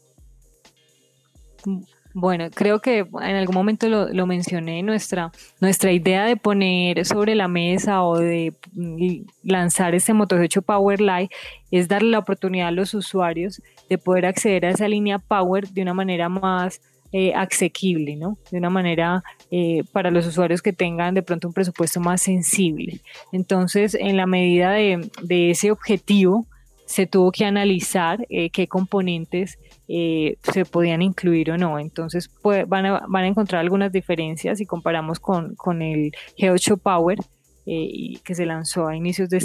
Bueno, 2.17 2.49
creo 2.55 2.81
que 2.81 2.99
en 2.99 3.37
algún 3.37 3.57
momento 3.57 3.89
lo, 3.89 4.27
mencioné, 4.27 4.85
nuestra, 4.85 5.33
nuestra 5.61 5.91
idea 5.91 6.25
de 6.25 6.37
poner 6.37 7.05
sobre 7.05 7.35
la 7.35 7.49
mesa 7.49 8.05
o 8.05 8.17
de 8.17 8.55
mm, 8.73 9.25
lanzar 9.43 9.97
este 9.97 10.15
Moto 10.15 10.37
8 10.37 10.63
Power 10.63 11.01
Light 11.01 11.33
es 11.73 11.89
darle 11.89 12.11
la 12.11 12.21
oportunidad 12.21 12.69
a 12.69 12.71
los 12.71 12.95
usuarios 12.95 13.61
de 13.91 13.99
poder 13.99 14.27
acceder 14.27 14.65
a 14.65 14.71
esa 14.71 14.87
línea 14.87 15.19
Power 15.19 15.69
de 15.69 15.83
una 15.83 15.93
manera 15.93 16.29
más 16.29 16.81
eh, 17.13 17.35
asequible, 17.35 18.15
¿no? 18.15 18.39
De 18.49 18.59
una 18.59 18.71
manera 18.71 19.25
eh, 19.51 19.83
para 19.91 20.13
los 20.13 20.25
usuarios 20.25 20.63
que 20.63 20.73
tengan 20.73 21.15
de 21.15 21.23
pronto 21.23 21.49
un 21.49 21.55
presupuesto 21.55 21.99
más 21.99 22.23
sensible. 22.23 23.01
Entonces, 23.33 23.97
en 23.97 24.17
la 24.17 24.27
medida 24.27 24.71
de, 24.71 25.11
de 25.25 25.51
ese 25.51 25.73
objetivo, 25.73 26.47
se 26.87 27.07
tuvo 27.07 27.33
que 27.33 27.45
analizar 27.45 28.27
eh, 28.29 28.51
qué 28.51 28.69
componentes 28.69 29.59
eh, 29.89 30.37
se 30.43 30.65
podían 30.65 31.03
incluir 31.03 31.51
o 31.51 31.59
no. 31.59 31.79
Entonces 31.79 32.29
pues, 32.43 32.69
van, 32.69 32.87
a, 32.87 33.27
encontrar 33.27 33.61
algunas 33.61 33.93
diferencias 33.93 34.59
si 34.59 34.67
comparamos 34.67 35.21
con, 35.21 35.55
el 35.83 36.13
G8 36.39 36.79
Power 36.79 37.19
eh, 37.67 38.19
que 38.25 38.35
se 38.35 38.47
lanzó 38.47 38.89
a 38.89 38.97
inicios 38.97 39.29
de, 39.29 39.39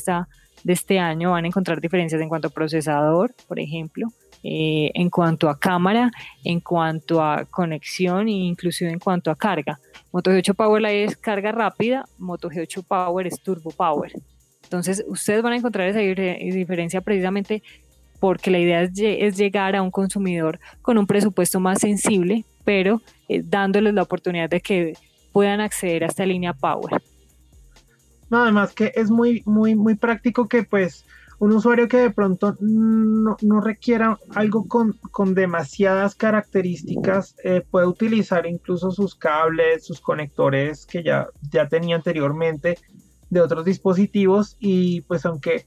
este 0.65 0.99
año. 0.99 1.32
Van 1.32 1.43
a 1.43 1.47
encontrar 1.47 1.82
diferencias 1.82 2.21
en 2.21 2.30
cuanto 2.30 2.47
a 2.47 2.52
procesador, 2.52 3.34
por 3.47 3.60
ejemplo, 3.60 4.08
eh, 4.43 4.91
en 4.93 5.10
cuanto 5.10 5.49
a 5.49 5.60
cámara, 5.60 6.12
en 6.43 6.62
cuanto 6.62 7.21
a 7.21 7.45
conexión 7.45 8.28
e 8.28 8.32
inclusive 8.32 8.91
en 8.91 8.99
cuanto 8.99 9.32
a 9.32 9.36
carga. 9.36 9.80
Moto 10.12 10.32
G8 10.32 10.56
Power 10.56 10.86
es 10.86 11.17
carga 11.17 11.52
rápida, 11.52 12.06
Moto 12.17 12.49
G8 12.49 12.84
Power 12.86 13.28
es 13.28 13.41
turbo 13.41 13.71
power. 13.71 14.13
Entonces, 14.63 15.04
ustedes 15.08 15.41
van 15.41 15.54
a 15.54 15.56
encontrar 15.56 15.88
esa 15.89 15.99
diferencia 15.99 17.02
precisamente 17.02 17.63
porque 18.19 18.51
la 18.51 18.60
idea 18.60 18.82
es, 18.84 19.38
llegar 19.38 19.75
a 19.75 19.82
un 19.82 19.91
consumidor 19.91 20.60
con 20.82 20.97
un 20.97 21.08
presupuesto 21.08 21.60
más 21.60 21.79
sensible, 21.79 22.45
pero 22.63 23.01
eh, 23.27 23.41
dándoles 23.43 23.93
la 23.93 24.03
oportunidad 24.03 24.49
de 24.49 24.62
que 24.62 24.93
puedan 25.32 25.62
acceder 25.62 26.03
a 26.03 26.08
esta 26.08 26.25
línea 26.25 26.53
Power. 26.53 27.01
No, 28.29 28.43
además 28.43 28.73
que 28.73 28.91
es 28.95 29.10
muy, 29.10 29.41
muy, 29.45 29.75
muy 29.75 29.95
práctico 29.95 30.47
que 30.47 30.63
pues 30.63 31.05
un 31.39 31.53
usuario 31.53 31.88
que 31.88 31.97
de 31.97 32.12
pronto 32.12 32.58
no, 32.60 33.38
requiera 33.62 34.19
algo 34.36 34.67
con, 34.67 34.93
demasiadas 35.34 36.13
características 36.15 37.36
eh, 37.43 37.63
puede 37.71 37.88
utilizar 37.88 38.45
incluso 38.45 38.91
sus 38.91 39.15
cables, 39.15 39.86
sus 39.86 40.01
conectores 40.01 40.86
que 40.86 41.01
ya, 41.01 41.27
ya 41.49 41.67
tenía 41.67 41.95
anteriormente 41.95 42.77
de 43.29 43.41
otros 43.41 43.63
dispositivos 43.63 44.58
y 44.60 45.01
pues 45.01 45.25
aunque 45.25 45.65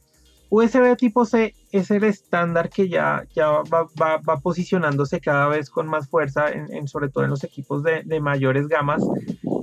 USB 0.52 0.96
tipo 0.98 1.24
C 1.24 1.54
es 1.70 1.90
el 1.90 2.04
estándar 2.04 2.68
que 2.68 2.86
ya, 2.86 3.24
ya 3.34 3.48
va, 3.48 3.86
va, 3.98 4.40
posicionándose 4.40 5.18
cada 5.18 5.48
vez 5.48 5.70
con 5.70 5.86
más 5.86 6.10
fuerza, 6.10 6.50
en, 6.50 6.86
sobre 6.88 7.08
todo 7.08 7.24
en 7.24 7.30
los 7.30 7.42
equipos 7.42 7.82
de, 7.82 8.02
de, 8.02 8.20
mayores 8.20 8.68
gamas, 8.68 9.02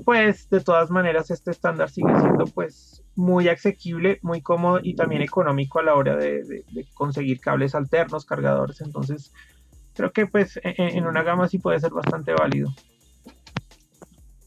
pues 0.04 0.50
de 0.50 0.62
todas 0.62 0.90
maneras 0.90 1.30
este 1.30 1.52
estándar 1.52 1.92
sigue 1.92 2.12
siendo 2.20 2.46
pues 2.46 3.04
muy 3.16 3.48
asequible, 3.50 4.18
muy 4.24 4.42
cómodo 4.42 4.80
y 4.82 4.96
también 4.96 5.22
económico 5.22 5.78
a 5.78 5.84
la 5.84 5.94
hora 5.94 6.16
de, 6.16 6.44
de, 6.44 6.88
conseguir 6.96 7.40
cables 7.40 7.76
alternos, 7.76 8.26
cargadores, 8.26 8.82
entonces 8.82 9.32
creo 9.94 10.12
que 10.12 10.26
pues 10.26 10.60
en, 10.64 10.98
en, 10.98 11.06
una 11.06 11.22
gama 11.22 11.48
sí 11.48 11.60
puede 11.60 11.80
ser 11.80 11.92
bastante 11.92 12.34
válido. 12.34 12.74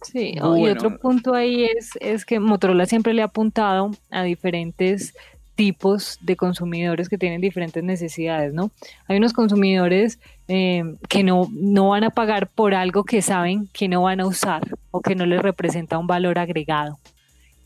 Sí, 0.03 0.35
y 0.35 0.69
otro 0.69 0.99
punto 0.99 1.35
ahí 1.35 1.67
es, 1.67 1.93
es 2.01 2.25
que 2.25 2.41
Motorola 2.41 2.87
siempre 2.87 3.15
le 3.15 3.23
ha 3.23 3.27
apuntado 3.27 3.93
a 4.11 4.25
diferentes 4.25 5.15
tipos 5.55 6.19
de 6.23 6.37
consumidores 6.37 7.09
que 7.09 7.19
tienen 7.19 7.41
diferentes 7.41 7.83
necesidades, 7.83 8.53
¿no? 8.55 8.71
Hay 9.07 9.19
unos 9.19 9.33
consumidores 9.33 10.19
eh, 10.49 10.83
que 11.09 11.23
no, 11.23 11.49
no 11.53 11.91
van 11.91 12.05
a 12.05 12.11
pagar 12.11 12.49
por 12.49 12.75
algo 12.75 13.05
que 13.05 13.23
saben 13.23 13.69
que 13.73 13.89
no 13.89 14.03
van 14.03 14.21
a 14.21 14.27
usar 14.27 14.63
o 14.91 15.01
que 15.01 15.15
no 15.15 15.27
les 15.27 15.43
representa 15.43 15.99
un 15.99 16.07
valor 16.07 16.39
agregado. 16.39 16.99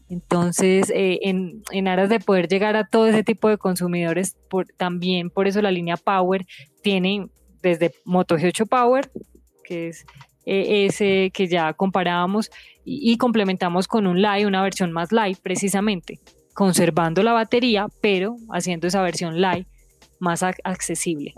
Entonces, 0.08 0.90
eh, 0.90 1.20
en, 1.22 1.62
en, 1.72 1.88
aras 1.88 2.08
de 2.08 2.20
poder 2.20 2.48
llegar 2.48 2.76
a 2.76 2.86
todo 2.86 3.08
ese 3.08 3.24
tipo 3.24 3.48
de 3.48 3.58
consumidores, 3.58 4.36
por, 4.48 4.66
también 4.76 5.30
por 5.30 5.48
eso 5.48 5.60
la 5.62 5.72
línea 5.72 5.96
Power 5.96 6.46
tiene 6.82 7.28
desde 7.60 7.92
Moto 8.04 8.36
G8 8.36 8.68
Power, 8.68 9.10
que 9.64 9.88
es 9.88 10.06
ese 10.44 11.32
que 11.34 11.48
ya 11.48 11.72
comparábamos, 11.72 12.52
y, 12.84 13.10
y, 13.10 13.16
complementamos 13.16 13.88
con 13.88 14.06
un 14.06 14.22
Live, 14.22 14.46
una 14.46 14.62
versión 14.62 14.92
más 14.92 15.10
light 15.10 15.38
precisamente 15.42 16.20
conservando 16.56 17.22
la 17.22 17.34
batería, 17.34 17.86
pero 18.00 18.38
haciendo 18.50 18.86
esa 18.86 19.02
versión 19.02 19.42
light 19.42 19.68
más 20.18 20.42
accesible. 20.42 21.34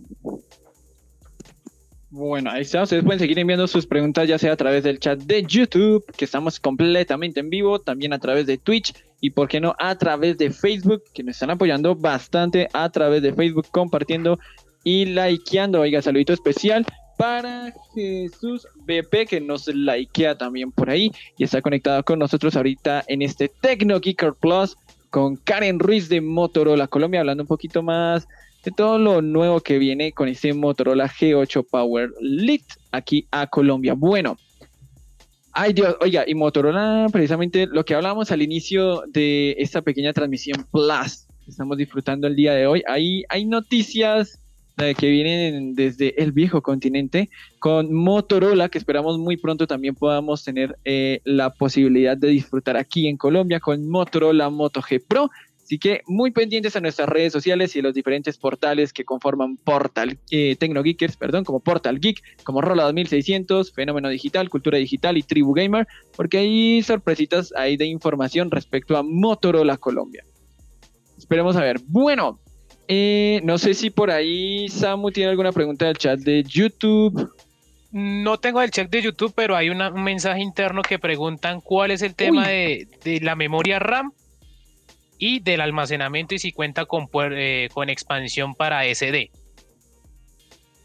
Bueno, 2.08 2.50
ahí 2.50 2.62
está. 2.62 2.84
Ustedes 2.84 3.04
pueden 3.04 3.18
seguir 3.18 3.36
enviando 3.38 3.66
sus 3.66 3.84
preguntas 3.84 4.28
ya 4.28 4.38
sea 4.38 4.52
a 4.52 4.56
través 4.56 4.84
del 4.84 5.00
chat 5.00 5.18
de 5.18 5.42
YouTube, 5.42 6.04
que 6.16 6.24
estamos 6.24 6.60
completamente 6.60 7.40
en 7.40 7.50
vivo, 7.50 7.80
también 7.80 8.12
a 8.12 8.20
través 8.20 8.46
de 8.46 8.58
Twitch 8.58 8.94
y, 9.20 9.30
por 9.30 9.48
qué 9.48 9.60
no, 9.60 9.74
a 9.80 9.98
través 9.98 10.38
de 10.38 10.50
Facebook, 10.50 11.02
que 11.12 11.24
nos 11.24 11.34
están 11.34 11.50
apoyando 11.50 11.96
bastante 11.96 12.68
a 12.72 12.88
través 12.88 13.20
de 13.20 13.34
Facebook, 13.34 13.66
compartiendo 13.72 14.38
y 14.84 15.04
likeando. 15.04 15.80
Oiga, 15.80 16.00
saludito 16.00 16.32
especial 16.32 16.86
para 17.18 17.72
Jesús 17.92 18.68
BP, 18.86 19.26
que 19.28 19.40
nos 19.40 19.66
likea 19.66 20.38
también 20.38 20.70
por 20.70 20.88
ahí 20.88 21.10
y 21.36 21.42
está 21.42 21.60
conectado 21.60 22.04
con 22.04 22.20
nosotros 22.20 22.54
ahorita 22.54 23.02
en 23.08 23.22
este 23.22 23.48
Tecno 23.48 24.00
Geeker 24.00 24.34
Plus 24.34 24.76
con 25.10 25.36
Karen 25.36 25.78
Ruiz 25.78 26.08
de 26.08 26.20
Motorola 26.20 26.86
Colombia, 26.88 27.20
hablando 27.20 27.42
un 27.42 27.48
poquito 27.48 27.82
más 27.82 28.28
de 28.64 28.70
todo 28.70 28.98
lo 28.98 29.22
nuevo 29.22 29.60
que 29.60 29.78
viene 29.78 30.12
con 30.12 30.28
este 30.28 30.52
Motorola 30.52 31.08
G8 31.08 31.66
Power 31.70 32.10
Lite 32.20 32.74
aquí 32.92 33.26
a 33.30 33.46
Colombia. 33.46 33.94
Bueno, 33.94 34.36
ay 35.52 35.72
Dios, 35.72 35.96
oiga, 36.00 36.24
y 36.26 36.34
Motorola, 36.34 37.06
precisamente 37.12 37.66
lo 37.66 37.84
que 37.84 37.94
hablábamos 37.94 38.30
al 38.32 38.42
inicio 38.42 39.02
de 39.08 39.56
esta 39.58 39.82
pequeña 39.82 40.12
transmisión 40.12 40.66
Plus 40.72 41.26
que 41.44 41.50
estamos 41.50 41.78
disfrutando 41.78 42.26
el 42.26 42.36
día 42.36 42.52
de 42.52 42.66
hoy, 42.66 42.82
ahí 42.86 43.24
hay 43.28 43.46
noticias 43.46 44.40
que 44.78 45.10
vienen 45.10 45.74
desde 45.74 46.22
el 46.22 46.32
viejo 46.32 46.62
continente, 46.62 47.30
con 47.58 47.92
Motorola, 47.92 48.68
que 48.68 48.78
esperamos 48.78 49.18
muy 49.18 49.36
pronto 49.36 49.66
también 49.66 49.94
podamos 49.94 50.44
tener 50.44 50.78
eh, 50.84 51.20
la 51.24 51.50
posibilidad 51.50 52.16
de 52.16 52.28
disfrutar 52.28 52.76
aquí 52.76 53.08
en 53.08 53.16
Colombia 53.16 53.58
con 53.60 53.88
Motorola 53.88 54.50
Moto 54.50 54.80
G 54.80 55.02
Pro. 55.06 55.30
Así 55.62 55.78
que 55.78 56.00
muy 56.06 56.30
pendientes 56.30 56.76
a 56.76 56.80
nuestras 56.80 57.10
redes 57.10 57.30
sociales 57.30 57.76
y 57.76 57.82
los 57.82 57.92
diferentes 57.92 58.38
portales 58.38 58.92
que 58.92 59.04
conforman 59.04 59.58
Portal 59.58 60.18
eh, 60.30 60.56
Tecnogeekers, 60.56 61.18
perdón, 61.18 61.44
como 61.44 61.60
Portal 61.60 62.00
Geek, 62.00 62.22
como 62.42 62.62
Rola 62.62 62.84
2600, 62.84 63.72
Fenómeno 63.72 64.08
Digital, 64.08 64.48
Cultura 64.48 64.78
Digital 64.78 65.18
y 65.18 65.22
Tribu 65.22 65.52
Gamer, 65.52 65.86
porque 66.16 66.38
hay 66.38 66.82
sorpresitas 66.82 67.52
ahí 67.54 67.76
de 67.76 67.84
información 67.84 68.50
respecto 68.50 68.96
a 68.96 69.02
Motorola 69.02 69.76
Colombia. 69.76 70.24
Esperemos 71.18 71.56
a 71.56 71.60
ver. 71.60 71.80
Bueno, 71.86 72.40
eh, 72.88 73.40
no 73.44 73.58
sé 73.58 73.74
si 73.74 73.90
por 73.90 74.10
ahí 74.10 74.68
Samu 74.68 75.10
tiene 75.10 75.30
alguna 75.30 75.52
pregunta 75.52 75.84
del 75.84 75.98
chat 75.98 76.18
de 76.20 76.42
YouTube. 76.42 77.32
No 77.92 78.38
tengo 78.38 78.62
el 78.62 78.70
chat 78.70 78.90
de 78.90 79.02
YouTube, 79.02 79.32
pero 79.36 79.54
hay 79.56 79.70
un 79.70 79.78
mensaje 80.02 80.40
interno 80.40 80.82
que 80.82 80.98
preguntan 80.98 81.60
cuál 81.60 81.90
es 81.90 82.02
el 82.02 82.14
tema 82.14 82.48
de, 82.48 82.88
la 83.22 83.34
memoria 83.36 83.78
RAM 83.78 84.12
y 85.18 85.40
del 85.40 85.60
almacenamiento 85.60 86.34
y 86.34 86.38
si 86.38 86.52
cuenta 86.52 86.86
con, 86.86 87.08
eh, 87.14 87.68
con 87.72 87.90
expansión 87.90 88.54
para 88.54 88.84
SD. 88.84 89.30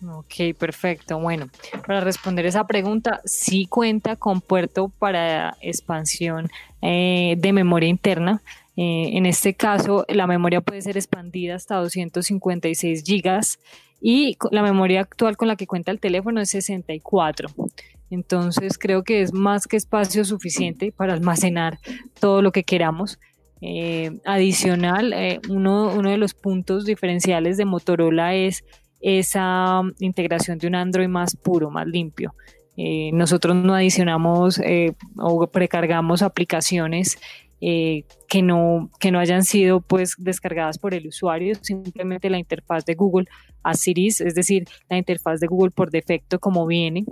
Ok, 0.10 0.58
perfecto. 0.58 1.20
Bueno, 1.20 1.48
para 1.88 2.02
responder 2.02 2.46
esa 2.46 2.68
pregunta, 2.68 3.22
sí 3.24 3.66
cuenta 3.66 4.18
con 4.18 4.42
puerto 4.42 4.90
para 4.90 5.56
expansión 5.62 6.50
eh, 6.82 7.36
de 7.38 7.54
memoria 7.54 7.88
interna. 7.88 8.42
Eh, 8.76 9.12
en 9.14 9.26
este 9.26 9.54
caso, 9.54 10.06
la 10.10 10.28
memoria 10.28 10.62
puede 10.62 10.82
ser 10.82 10.98
expandida 10.98 11.56
hasta 11.56 11.76
256 11.76 13.04
gigas 13.04 13.60
y 14.02 14.38
la 14.52 14.64
memoria 14.64 15.02
actual 15.02 15.38
con 15.38 15.48
la 15.48 15.56
que 15.56 15.68
cuenta 15.68 15.92
el 15.92 16.00
teléfono 16.00 16.42
es 16.42 16.50
64. 16.50 17.50
Entonces, 18.10 18.78
creo 18.78 19.04
que 19.04 19.22
es 19.22 19.34
más 19.34 19.68
que 19.68 19.78
espacio 19.78 20.26
suficiente 20.26 20.92
para 20.92 21.14
almacenar 21.14 21.80
todo 22.20 22.42
lo 22.42 22.52
que 22.52 22.64
queramos. 22.64 23.20
Eh, 23.62 24.20
adicional, 24.26 25.14
eh, 25.14 25.40
uno, 25.50 25.94
uno 25.94 26.10
de 26.10 26.18
los 26.18 26.34
puntos 26.34 26.86
diferenciales 26.86 27.58
de 27.58 27.66
Motorola 27.66 28.36
es 28.36 28.66
esa 29.00 29.82
integración 30.00 30.58
de 30.58 30.68
un 30.68 30.76
Android 30.76 31.08
más 31.08 31.36
puro, 31.36 31.70
más 31.70 31.88
limpio. 31.88 32.34
nosotros 32.76 33.56
no 33.56 33.76
adicionamos 33.76 34.60
o 35.18 35.48
precargamos 35.48 36.24
aplicaciones 36.24 37.20
eh, 37.66 38.04
que, 38.28 38.42
no, 38.42 38.92
que 39.00 39.10
no 39.10 39.20
hayan 39.20 39.44
sido 39.44 39.80
pues 39.80 40.16
descargadas 40.18 40.78
por 40.78 40.94
el 40.94 41.08
usuario, 41.08 41.56
simplemente 41.62 42.30
la 42.30 42.38
interfaz 42.38 42.84
de 42.86 42.96
Google 42.96 43.28
a 43.64 43.74
Siris, 43.74 44.20
es 44.20 44.36
decir, 44.36 44.66
la 44.90 44.98
interfaz 44.98 45.40
de 45.40 45.48
Google 45.48 45.72
por 45.72 45.90
defecto 45.90 46.40
como 46.40 46.68
viene. 46.68 47.06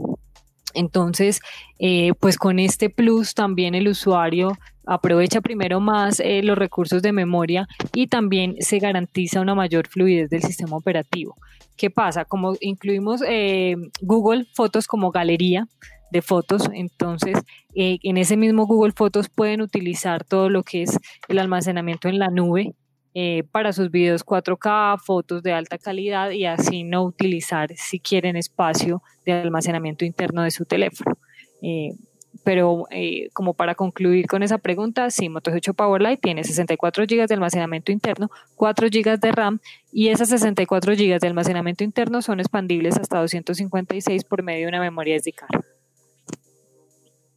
Entonces, 0.74 1.42
eh, 1.80 2.12
pues 2.20 2.38
con 2.38 2.60
este 2.60 2.90
plus 2.90 3.34
también 3.34 3.76
el 3.76 3.88
usuario 3.88 4.58
aprovecha 4.86 5.42
primero 5.42 5.80
más 5.80 6.20
eh, 6.20 6.42
los 6.44 6.58
recursos 6.58 7.02
de 7.02 7.12
memoria 7.12 7.68
y 7.94 8.08
también 8.08 8.56
se 8.60 8.80
garantiza 8.80 9.42
una 9.42 9.56
mayor 9.56 9.88
fluidez 9.88 10.30
del 10.30 10.44
sistema 10.44 10.76
operativo. 10.76 11.36
¿Qué 11.78 11.90
pasa? 11.90 12.26
Como 12.26 12.56
incluimos 12.60 13.22
Google 14.02 14.46
Fotos 14.54 14.88
como 14.88 15.12
galería, 15.12 15.68
de 16.12 16.22
fotos. 16.22 16.70
Entonces, 16.74 17.40
eh, 17.74 17.98
en 18.04 18.18
ese 18.18 18.38
mismo 18.38 18.68
Google 18.68 18.92
Fotos 18.92 19.30
pueden 19.30 19.62
utilizar 19.62 20.24
todo 20.24 20.50
lo 20.50 20.64
que 20.64 20.84
es 20.84 21.00
el 21.28 21.40
almacenamiento 21.40 22.10
en 22.10 22.20
la 22.20 22.28
nube 22.28 22.76
eh, 23.14 23.44
para 23.52 23.74
sus 23.74 23.92
videos 23.92 24.26
4K, 24.26 25.00
fotos 25.00 25.44
de 25.44 25.54
alta 25.54 25.78
calidad 25.78 26.32
y 26.32 26.46
así 26.46 26.84
no 26.84 27.04
utilizar, 27.04 27.70
si 27.76 28.00
quieren, 28.00 28.36
espacio 28.36 29.02
de 29.26 29.34
almacenamiento 29.34 30.06
interno 30.06 30.44
de 30.44 30.52
su 30.52 30.66
teléfono. 30.66 31.18
Eh, 31.62 31.94
pero 32.44 32.86
como 33.34 33.54
para 33.54 33.76
concluir 33.76 34.26
con 34.26 34.42
esa 34.42 34.58
pregunta, 34.58 35.12
sí, 35.12 35.30
Moto 35.30 35.52
8 35.54 35.74
Powerlight 35.74 36.22
tiene 36.22 36.44
64 36.44 37.04
GB 37.04 37.28
de 37.28 37.34
almacenamiento 37.34 37.92
interno, 37.92 38.32
4 38.56 38.88
GB 38.90 39.20
de 39.20 39.32
RAM 39.32 39.60
y 39.92 40.08
esas 40.08 40.30
64 40.30 40.94
GB 40.94 41.20
de 41.20 41.28
almacenamiento 41.28 41.84
interno 41.84 42.22
son 42.22 42.40
expandibles 42.40 42.98
hasta 42.98 43.20
256 43.20 44.24
por 44.24 44.44
medio 44.44 44.62
de 44.62 44.70
una 44.70 44.80
memoria 44.80 45.20
SD 45.20 45.34
card. 45.34 45.62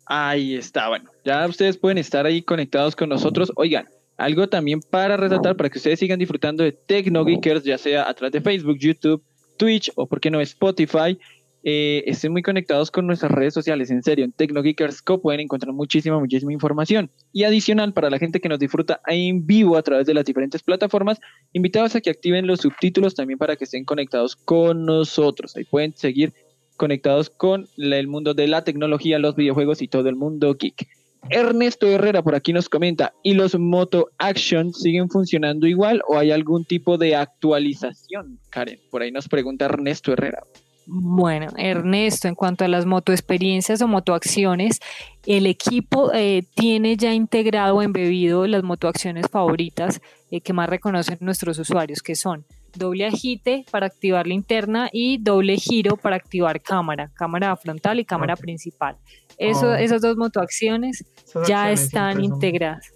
Ahí 0.07 0.55
está, 0.55 0.89
bueno, 0.89 1.11
ya 1.25 1.47
ustedes 1.47 1.79
pueden 1.79 1.99
estar 1.99 2.27
ahí 2.27 2.43
conectados 2.43 2.95
con 2.95 3.09
nosotros. 3.09 3.53
Oigan, 3.57 3.89
algo 4.17 4.49
también 4.49 4.81
para 4.81 5.17
resaltar, 5.17 5.57
para 5.57 5.71
que 5.71 5.79
ustedes 5.79 5.99
sigan 5.99 6.19
disfrutando 6.19 6.63
de 6.63 6.73
Tecno 6.73 7.25
Geekers, 7.25 7.65
ya 7.65 7.79
sea 7.79 8.09
a 8.09 8.15
través 8.15 8.33
de 8.33 8.41
Facebook, 8.41 8.79
YouTube, 8.79 9.23
Twitch 9.57 9.91
o 9.97 10.07
por 10.07 10.21
qué 10.21 10.31
no 10.31 10.41
Spotify. 10.41 11.19
Eh, 11.67 12.05
estén 12.07 12.31
muy 12.31 12.43
conectados 12.43 12.91
con 12.91 13.07
nuestras 13.07 13.33
redes 13.33 13.55
sociales, 13.55 13.91
en 13.91 14.03
serio, 14.03 14.27
en 14.27 14.33
TecnoGeekersCo 14.33 15.23
pueden 15.23 15.41
encontrar 15.41 15.73
muchísima, 15.73 16.19
muchísima 16.19 16.53
información. 16.53 17.11
Y 17.33 17.45
adicional, 17.45 17.95
para 17.95 18.11
la 18.11 18.19
gente 18.19 18.39
que 18.39 18.51
nos 18.51 18.59
disfruta 18.59 19.01
en 19.07 19.47
vivo 19.47 19.79
a 19.79 19.83
través 19.83 20.07
de 20.07 20.13
las 20.13 20.27
diferentes 20.27 20.63
plataformas, 20.63 21.21
invitados 21.55 21.97
a 21.97 22.03
que 22.03 22.11
activen 22.11 22.47
los 22.47 22.61
subtítulos 22.61 23.15
también 23.15 23.39
para 23.39 23.57
que 23.57 23.65
estén 23.65 23.87
conectados 23.87 24.37
con 24.37 24.85
nosotros. 24.85 25.57
Ahí 25.57 25.65
pueden 25.65 25.97
seguir 25.97 26.35
conectados 26.77 27.31
con 27.31 27.67
el 27.79 28.09
mundo 28.09 28.35
de 28.35 28.47
la 28.47 28.63
tecnología, 28.63 29.19
los 29.19 29.35
videojuegos 29.35 29.81
y 29.81 29.89
todo 29.89 30.11
el 30.11 30.17
mundo 30.17 30.55
geek. 30.55 30.87
Ernesto 31.31 31.87
Herrera 31.87 32.23
por 32.23 32.35
aquí 32.35 32.53
nos 32.53 32.69
comenta, 32.69 33.15
¿y 33.23 33.35
los 33.35 33.59
Moto 33.59 34.11
Action 34.19 34.73
siguen 34.73 35.09
funcionando 35.09 35.67
igual 35.67 36.03
o 36.07 36.19
hay 36.19 36.31
algún 36.31 36.65
tipo 36.65 36.99
de 36.99 37.17
actualización? 37.17 38.39
Karen, 38.51 38.79
por 38.91 39.03
ahí 39.03 39.11
nos 39.11 39.29
pregunta 39.29 39.65
Ernesto 39.65 40.13
Herrera. 40.13 40.43
Bueno, 40.87 41.47
Ernesto, 41.57 42.29
en 42.29 42.35
cuanto 42.35 42.65
a 42.65 42.69
las 42.69 42.85
motoexperiencias 42.85 43.81
o 43.81 43.89
motoacciones, 43.89 44.81
el 45.25 45.47
equipo 45.47 46.13
eh, 46.13 46.43
tiene 46.55 46.97
ya 46.99 47.15
integrado 47.15 47.77
o 47.77 47.83
embebido 47.83 48.47
las 48.47 48.63
motoacciones 48.63 49.27
favoritas 49.31 50.03
eh, 50.31 50.43
que 50.43 50.53
más 50.53 50.69
reconocen 50.69 51.17
nuestros 51.21 51.59
usuarios, 51.59 52.03
que 52.03 52.15
son 52.15 52.45
doble 52.77 53.07
agite 53.07 53.65
para 53.71 53.87
activar 53.87 54.27
la 54.27 54.35
interna 54.35 54.91
y 54.93 55.19
doble 55.19 55.57
giro 55.57 55.97
para 55.97 56.17
activar 56.17 56.61
cámara, 56.61 57.11
cámara 57.15 57.57
frontal 57.57 58.01
y 58.01 58.05
cámara 58.05 58.37
principal. 58.37 58.97
Eso, 59.39 59.71
oh. 59.71 59.75
Esas 59.75 60.03
dos 60.03 60.17
motoacciones 60.17 61.05
ya 61.47 61.71
están 61.71 62.23
integradas. 62.23 62.91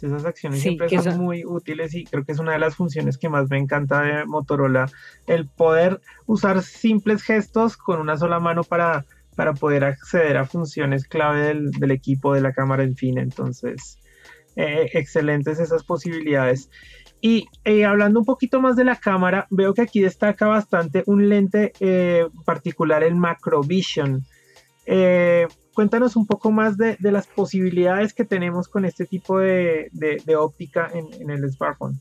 Esas 0.00 0.24
acciones 0.26 0.60
siempre 0.60 0.88
son, 1.00 1.18
muy 1.18 1.44
útiles 1.46 1.94
y 1.94 2.04
creo 2.04 2.24
que 2.24 2.32
es 2.32 2.38
una 2.38 2.52
de 2.52 2.58
las 2.58 2.76
funciones 2.76 3.16
que 3.16 3.30
más 3.30 3.48
me 3.48 3.58
encanta 3.58 4.02
de 4.02 4.26
Motorola, 4.26 4.90
el 5.26 5.48
poder 5.48 6.00
usar 6.26 6.62
simples 6.62 7.22
gestos 7.22 7.78
con 7.78 8.00
una 8.00 8.18
sola 8.18 8.38
mano 8.38 8.64
para, 8.64 9.06
para 9.34 9.54
poder 9.54 9.84
acceder 9.84 10.36
a 10.36 10.44
funciones 10.44 11.08
clave 11.08 11.54
del, 11.54 11.90
equipo, 11.90 12.34
de 12.34 12.42
la 12.42 12.52
cámara, 12.52 12.82
en 12.82 12.96
fin. 12.96 13.16
Entonces, 13.16 13.98
eh, 14.56 14.90
excelentes 14.92 15.58
esas 15.58 15.84
posibilidades. 15.84 16.68
Y 17.22 17.46
eh, 17.64 17.86
hablando 17.86 18.20
un 18.20 18.26
poquito 18.26 18.60
más 18.60 18.76
de 18.76 18.84
la 18.84 18.96
cámara, 18.96 19.46
veo 19.48 19.72
que 19.72 19.80
aquí 19.80 20.00
destaca 20.00 20.46
bastante 20.46 21.02
un 21.06 21.30
lente 21.30 21.72
eh, 21.80 22.26
particular, 22.44 23.02
el 23.02 23.14
Macrovision. 23.14 24.26
Eh, 24.86 25.46
cuéntanos 25.72 26.16
un 26.16 26.26
poco 26.26 26.50
más 26.50 26.76
de, 26.76 26.96
las 27.00 27.26
posibilidades 27.26 28.14
que 28.14 28.24
tenemos 28.24 28.68
con 28.68 28.84
este 28.84 29.06
tipo 29.06 29.38
de, 29.38 29.90
óptica 30.38 30.90
en, 30.92 31.30
el 31.30 31.50
smartphone. 31.50 32.00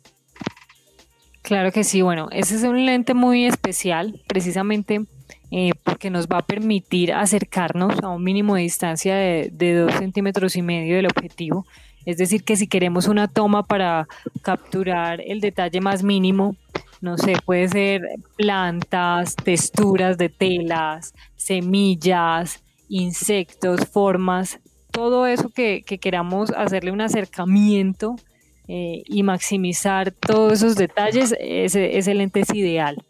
Claro 1.41 1.71
que 1.71 1.83
sí, 1.83 2.01
bueno, 2.01 2.29
ese 2.31 2.55
es 2.55 2.63
un 2.63 2.85
lente 2.85 3.13
muy 3.13 3.45
especial, 3.45 4.21
precisamente 4.27 5.05
eh, 5.51 5.71
porque 5.83 6.09
nos 6.09 6.27
va 6.27 6.37
a 6.37 6.45
permitir 6.45 7.11
acercarnos 7.11 7.99
a 8.01 8.09
un 8.09 8.23
mínimo 8.23 8.55
de 8.55 8.61
distancia 8.61 9.15
de, 9.15 9.49
de 9.51 9.75
dos 9.75 9.93
centímetros 9.95 10.55
y 10.55 10.61
medio 10.61 10.95
del 10.95 11.07
objetivo. 11.07 11.65
Es 12.05 12.17
decir, 12.17 12.43
que 12.43 12.55
si 12.55 12.67
queremos 12.67 13.07
una 13.07 13.27
toma 13.27 13.65
para 13.65 14.07
capturar 14.41 15.21
el 15.21 15.41
detalle 15.41 15.79
más 15.81 16.03
mínimo, 16.03 16.55
no 17.01 17.17
sé, 17.17 17.33
puede 17.45 17.67
ser 17.67 18.01
plantas, 18.37 19.35
texturas 19.35 20.17
de 20.17 20.29
telas, 20.29 21.13
semillas, 21.35 22.63
insectos, 22.93 23.87
formas, 23.87 24.59
todo 24.91 25.25
eso 25.25 25.49
que, 25.49 25.83
queramos 25.83 26.51
hacerle 26.51 26.91
un 26.91 27.01
acercamiento 27.01 28.15
eh, 28.67 29.01
y 29.07 29.23
maximizar 29.23 30.11
todos 30.11 30.53
esos 30.53 30.75
detalles, 30.75 31.33
ese, 31.39 32.13
lente 32.13 32.41
es 32.41 32.53
ideal. 32.53 33.03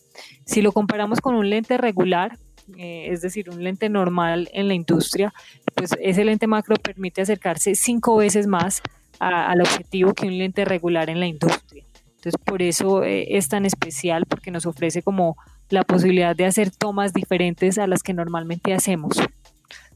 Si 0.46 0.62
lo 0.62 0.72
comparamos 0.72 1.20
con 1.20 1.36
un 1.36 1.50
lente 1.50 1.78
regular, 1.78 2.38
eh, 2.78 3.08
es 3.12 3.22
decir, 3.22 3.50
un 3.50 3.62
lente 3.62 3.90
normal 3.90 4.50
en 4.54 4.70
la 4.70 4.74
industria, 4.74 5.34
pues 5.76 5.92
ese 6.00 6.24
lente 6.24 6.48
macro 6.48 6.78
permite 6.78 7.22
acercarse 7.22 7.76
cinco 7.76 8.16
veces 8.16 8.48
más 8.48 8.82
al 9.20 9.60
objetivo 9.60 10.14
que 10.14 10.28
un 10.28 10.38
lente 10.38 10.64
regular 10.64 11.10
en 11.10 11.20
la 11.20 11.28
industria. 11.28 11.84
Entonces, 12.16 12.42
por 12.46 12.62
eso 12.62 13.04
eh, 13.04 13.36
es 13.38 13.50
tan 13.50 13.66
especial, 13.66 14.26
porque 14.28 14.50
nos 14.50 14.66
ofrece 14.66 15.02
como 15.02 15.36
la 15.70 15.84
posibilidad 15.84 16.38
de 16.38 16.46
hacer 16.46 16.72
tomas 16.72 17.14
diferentes 17.14 17.78
a 17.78 17.88
las 17.88 18.02
que 18.02 18.14
normalmente 18.14 18.74
hacemos. 18.74 19.18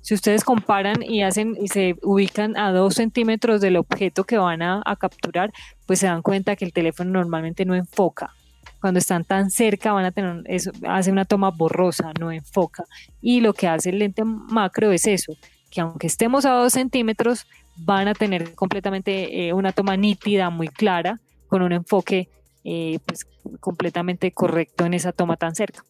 Si 0.08 0.14
ustedes 0.14 0.46
comparan 0.46 1.04
y 1.04 1.24
hacen 1.24 1.58
y 1.60 1.68
se 1.68 1.98
ubican 2.02 2.56
a 2.56 2.72
dos 2.72 2.94
centímetros 2.94 3.60
del 3.60 3.76
objeto 3.76 4.24
que 4.24 4.38
van 4.38 4.62
a, 4.62 4.82
capturar, 4.98 5.52
pues 5.86 6.00
se 6.00 6.08
dan 6.08 6.22
cuenta 6.22 6.56
que 6.56 6.64
el 6.64 6.72
teléfono 6.72 7.12
normalmente 7.12 7.66
no 7.66 7.76
enfoca. 7.76 8.34
Cuando 8.80 9.00
están 9.00 9.26
tan 9.26 9.52
cerca 9.52 9.92
van 9.92 10.06
a 10.06 10.14
tener 10.14 10.44
eso, 10.46 10.72
hace 10.88 11.12
una 11.12 11.26
toma 11.26 11.52
borrosa, 11.52 12.14
no 12.22 12.32
enfoca. 12.32 12.86
Y 13.20 13.42
lo 13.42 13.52
que 13.52 13.68
hace 13.68 13.90
el 13.90 14.00
lente 14.00 14.24
macro 14.24 14.94
es 14.94 15.08
eso, 15.08 15.34
que 15.70 15.82
aunque 15.82 16.08
estemos 16.08 16.46
a 16.46 16.52
dos 16.52 16.72
centímetros, 16.72 17.46
van 17.76 18.08
a 18.08 18.14
tener 18.14 18.56
completamente 18.56 19.50
eh, 19.50 19.52
una 19.52 19.74
toma 19.74 19.98
nítida, 19.98 20.50
muy 20.50 20.70
clara, 20.70 21.20
con 21.50 21.62
un 21.62 21.74
enfoque 21.74 22.30
eh, 22.64 23.00
pues, 23.06 23.28
completamente 23.60 24.32
correcto 24.32 24.86
en 24.86 24.94
esa 24.94 25.12
toma 25.12 25.36
tan 25.36 25.54
cerca 25.54 25.84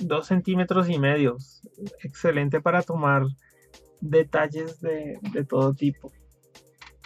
dos 0.00 0.26
centímetros 0.26 0.88
y 0.88 0.98
medio. 0.98 1.36
Excelente 2.02 2.60
para 2.60 2.82
tomar 2.82 3.24
detalles 4.00 4.80
de, 4.80 5.18
todo 5.48 5.74
tipo. 5.74 6.12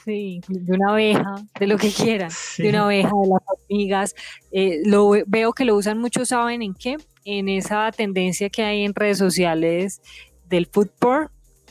Sí, 0.04 0.40
de 0.48 0.72
una 0.72 0.92
abeja, 0.92 1.34
de 1.60 1.66
lo 1.66 1.78
que 1.78 1.90
quieran, 1.90 2.30
de 2.58 2.68
una 2.68 2.84
abeja, 2.84 3.08
de 3.08 3.28
las 3.28 3.40
hormigas. 3.46 4.14
Eh, 4.50 4.80
lo 4.84 5.12
veo 5.26 5.52
que 5.52 5.64
lo 5.64 5.76
usan 5.76 5.98
mucho, 5.98 6.24
¿saben 6.24 6.62
en 6.62 6.74
qué? 6.74 6.96
En 7.24 7.48
esa 7.48 7.90
tendencia 7.92 8.50
que 8.50 8.62
hay 8.62 8.84
en 8.84 8.94
redes 8.94 9.18
sociales 9.18 10.02
del 10.48 10.66
food 10.66 10.88
porn, 10.98 11.30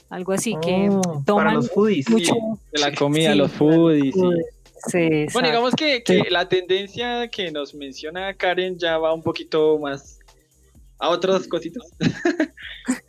algo 0.09 0.31
así 0.31 0.55
que 0.61 0.89
oh, 0.89 1.23
toman 1.25 1.55
los 1.55 1.71
foodies. 1.71 2.09
mucho 2.09 2.33
de 2.71 2.79
la 2.79 2.93
comida, 2.93 3.35
los 3.35 3.51
foodies. 3.51 4.15
bueno, 5.33 5.49
digamos 5.49 5.75
que, 5.75 6.01
que 6.01 6.29
la 6.29 6.47
tendencia 6.47 7.27
que 7.27 7.51
nos 7.51 7.75
menciona 7.75 8.33
Karen 8.33 8.77
ya 8.79 8.97
va 8.97 9.13
un 9.13 9.23
poquito 9.23 9.77
más 9.77 10.20
a 11.01 11.09
otras 11.09 11.47
cositas. 11.47 11.83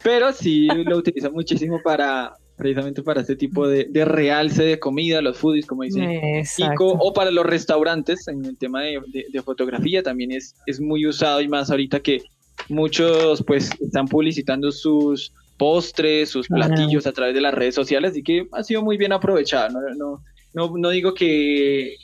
Pero 0.03 0.33
sí 0.33 0.67
lo 0.67 0.97
utilizo 0.97 1.31
muchísimo 1.31 1.81
para 1.83 2.35
precisamente 2.57 3.03
para 3.03 3.23
este 3.23 3.35
tipo 3.35 3.67
de, 3.67 3.89
realce 4.05 4.63
de 4.63 4.79
comida, 4.79 5.21
los 5.21 5.39
foodies, 5.39 5.67
como 5.67 5.83
dice 5.83 6.45
Nico, 6.59 6.89
o 6.89 7.13
para 7.13 7.31
los 7.31 7.45
restaurantes, 7.45 8.29
en 8.29 8.45
el 8.45 8.57
tema 8.57 8.83
de, 8.83 9.43
fotografía 9.45 10.03
también 10.03 10.31
es, 10.31 10.55
es 10.67 10.81
muy 10.81 11.07
usado 11.07 11.41
y 11.41 11.49
más 11.49 11.71
ahorita 11.71 12.01
que 12.01 12.23
muchos 12.69 13.43
pues 13.45 13.71
están 13.81 14.07
publicitando 14.07 14.71
sus 14.71 15.33
postres, 15.57 16.31
sus 16.31 16.47
platillos 16.47 17.07
a 17.07 17.13
través 17.13 17.35
de 17.35 17.41
las 17.41 17.55
redes 17.55 17.75
sociales, 17.75 18.17
y 18.17 18.23
que 18.23 18.47
ha 18.53 18.63
sido 18.63 18.83
muy 18.83 18.97
bien 18.97 19.13
aprovechado, 19.13 19.71
no, 19.71 19.81
no, 19.97 20.25
no, 20.55 20.73
no 20.77 20.91
digo 20.91 21.15
que, 21.15 21.97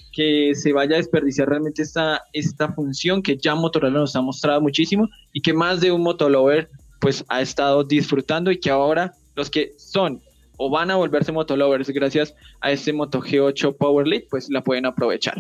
se 0.55 0.73
vaya 0.73 0.95
a 0.95 0.99
desperdiciar 0.99 1.49
realmente 1.49 1.83
esta, 1.83 2.23
esta 2.33 2.73
función 2.73 3.23
que 3.23 3.37
ya 3.37 3.55
Motorola 3.55 4.01
nos 4.01 4.17
ha 4.17 4.21
mostrado 4.21 4.61
muchísimo 4.61 5.09
y 5.33 5.41
que 5.41 5.53
más 5.53 5.81
de 5.81 5.93
un 5.93 6.03
motolover 6.03 6.69
pues 7.01 7.25
ha 7.29 7.41
estado 7.41 7.85
disfrutando 7.85 8.51
y 8.51 8.59
que 8.59 8.71
ahora 8.71 9.13
los 9.37 9.49
que 9.49 9.75
son 9.77 10.21
o 10.57 10.69
van 10.69 10.91
a 10.91 10.97
volverse 10.97 11.31
motolovers 11.31 11.89
gracias 11.91 12.35
a 12.61 12.73
este 12.73 12.93
Moto 12.93 13.21
G8 13.21 13.77
Power 13.77 14.09
Lead 14.09 14.25
pues 14.29 14.49
la 14.51 14.63
pueden 14.63 14.87
aprovechar. 14.87 15.37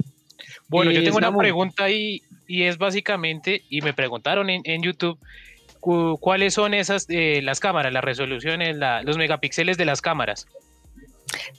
Bueno, 0.68 0.92
yo 0.92 1.02
tengo 1.02 1.16
una 1.16 1.36
pregunta 1.36 1.84
ahí 1.84 2.22
y 2.46 2.62
es 2.62 2.78
básicamente, 2.78 3.62
y 3.68 3.82
me 3.82 3.92
preguntaron 3.92 4.48
en, 4.48 4.62
en 4.64 4.82
YouTube, 4.82 5.18
¿cuáles 6.20 6.54
son 6.54 6.74
esas, 6.74 7.06
eh, 7.08 7.40
las 7.42 7.60
cámaras, 7.60 7.92
las 7.92 8.04
resoluciones, 8.04 8.76
los 9.04 9.16
megapíxeles 9.16 9.76
de 9.76 9.84
las 9.84 10.00
cámaras? 10.00 10.46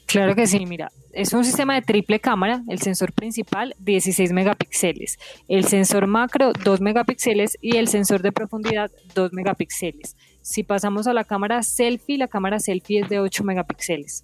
Claro 0.06 0.36
que 0.36 0.48
sí, 0.48 0.65
mira, 0.65 0.92
es 1.13 1.34
un 1.34 1.44
sistema 1.44 1.76
de 1.76 1.82
triple 1.82 2.20
cámara, 2.20 2.63
el 2.68 2.80
sensor 2.80 3.13
principal 3.13 3.76
16 3.80 4.32
megapíxeles, 4.32 5.18
el 5.48 5.65
sensor 5.65 6.08
macro 6.08 6.54
2 6.54 6.82
megapíxeles 6.82 7.58
y 7.62 7.78
el 7.78 7.88
sensor 7.88 8.22
de 8.22 8.32
profundidad 8.32 8.92
2 9.15 9.34
megapíxeles. 9.34 10.15
Si 10.42 10.63
pasamos 10.63 11.08
a 11.08 11.13
la 11.13 11.24
cámara 11.24 11.63
selfie, 11.63 12.18
la 12.18 12.28
cámara 12.28 12.60
selfie 12.60 13.02
es 13.02 13.10
de 13.10 13.20
8 13.20 13.44
megapíxeles. 13.44 14.24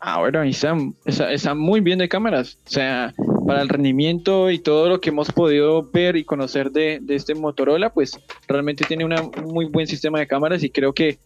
Ah, 0.00 0.20
bueno, 0.20 0.42
están, 0.42 0.94
está, 1.04 1.54
muy 1.54 1.80
bien 1.80 1.98
de 1.98 2.08
cámaras. 2.08 2.58
O 2.66 2.70
sea, 2.70 3.12
para 3.46 3.62
el 3.62 3.68
rendimiento 3.68 4.48
y 4.50 4.60
todo 4.60 4.88
lo 4.88 5.00
que 5.00 5.10
hemos 5.10 5.32
podido 5.32 5.82
ver 5.90 6.16
y 6.16 6.24
conocer 6.24 6.70
de 6.70 7.00
este 7.08 7.34
Motorola, 7.34 7.92
pues 7.92 8.18
realmente 8.46 8.84
tiene 8.84 9.04
un 9.04 9.14
muy 9.46 9.64
buen 9.64 9.88
sistema 9.88 10.20
de 10.20 10.28
cámaras 10.28 10.62
y 10.62 10.70
creo 10.70 10.92
que 10.92 11.18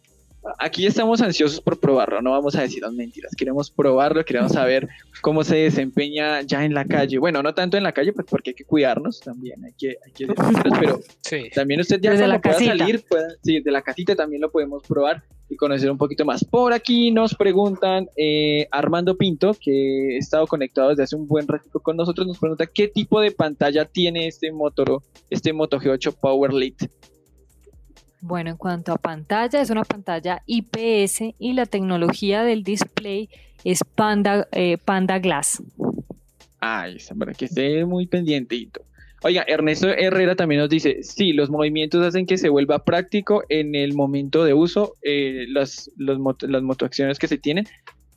aquí 0.59 0.87
estamos 0.87 1.21
ansiosos 1.21 1.61
por 1.61 1.79
probarlo, 1.79 2.21
no 2.23 2.31
vamos 2.31 2.55
a 2.57 2.63
decir 2.63 2.83
las 2.83 2.93
mentiras, 2.93 3.35
queremos 3.37 3.71
probarlo, 3.71 4.25
queremos 4.25 4.53
saber 4.53 4.89
cómo 5.21 5.45
se 5.45 5.57
desempeña 5.57 6.43
ya 6.43 6.65
en 6.65 6.75
la 6.75 6.85
calle. 6.85 7.19
Bueno, 7.19 7.43
no 7.43 7.55
tanto 7.55 7.77
en 7.77 7.83
la 7.83 7.93
calle, 7.93 8.13
pues 8.13 8.27
porque 8.29 8.51
hay 8.51 8.55
que 8.55 8.65
cuidarnos 8.65 9.21
también, 9.21 9.65
hay 9.65 9.73
que, 9.73 9.97
hay 10.05 10.13
que 10.13 10.27
pero 10.81 11.01
también 11.55 11.81
usted 11.81 12.01
ya 12.01 12.13
Desde 12.13 12.27
la 12.27 12.41
pueda 12.41 12.59
salir, 12.59 13.05
sí, 13.43 13.61
de 13.61 13.71
la 13.71 13.83
casita 13.83 14.17
también 14.17 14.43
lo 14.43 14.51
podemos 14.51 14.83
probar 14.83 15.23
y 15.49 15.57
conocer 15.57 15.91
un 15.91 15.99
poquito 15.99 16.25
más. 16.25 16.45
Por 16.45 16.73
aquí 16.73 17.11
nos 17.11 17.35
preguntan 17.35 18.09
eh, 18.17 18.67
Armando 18.71 19.17
Pinto, 19.17 19.55
que 19.61 20.15
ha 20.17 20.19
estado 20.19 20.47
conectado 20.47 20.91
desde 20.91 21.03
hace 21.03 21.17
un 21.17 21.27
buen 21.29 21.47
ratito 21.47 21.81
con 21.81 21.97
nosotros, 21.97 22.27
nos 22.27 22.39
pregunta 22.39 22.67
qué 22.67 22.89
tipo 22.89 23.21
de 23.21 23.33
pantalla 23.33 23.85
tiene 23.85 24.27
este 24.27 24.51
Moto, 24.51 25.03
este 25.31 25.53
Moto 25.53 25.79
G8 25.79 26.15
Power 26.21 26.53
Lite. 26.53 26.89
Bueno, 28.23 28.51
en 28.51 28.57
cuanto 28.57 28.93
a 28.93 28.99
pantalla, 28.99 29.61
es 29.61 29.71
una 29.71 29.83
pantalla 29.83 30.45
IPS 30.47 31.35
y 31.41 31.55
la 31.55 31.67
tecnología 31.67 32.45
del 32.45 32.63
display 32.63 33.29
es 33.65 33.81
Panda, 33.97 34.47
eh, 34.53 34.79
Panda 34.79 35.19
Glass. 35.19 35.61
Ay, 36.61 36.99
para 37.19 37.35
que 37.35 37.47
esté 37.47 37.85
muy 37.85 38.07
pendientito. 38.07 38.83
Oiga, 39.25 39.45
Ernesto 39.49 39.89
Herrera 39.89 40.37
también 40.37 40.61
nos 40.61 40.71
dice, 40.71 41.03
sí, 41.03 41.33
los 41.33 41.51
movimientos 41.51 42.05
hacen 42.07 42.25
que 42.25 42.39
se 42.39 42.49
vuelva 42.49 42.85
práctico 42.85 43.43
en 43.49 43.75
el 43.75 43.93
momento 43.95 44.45
de 44.45 44.55
uso, 44.55 44.95
eh, 45.03 45.47
las, 45.49 45.91
los, 45.97 46.19
las 46.43 46.63
motoacciones 46.63 47.19
que 47.19 47.27
se 47.27 47.39
tienen. 47.39 47.67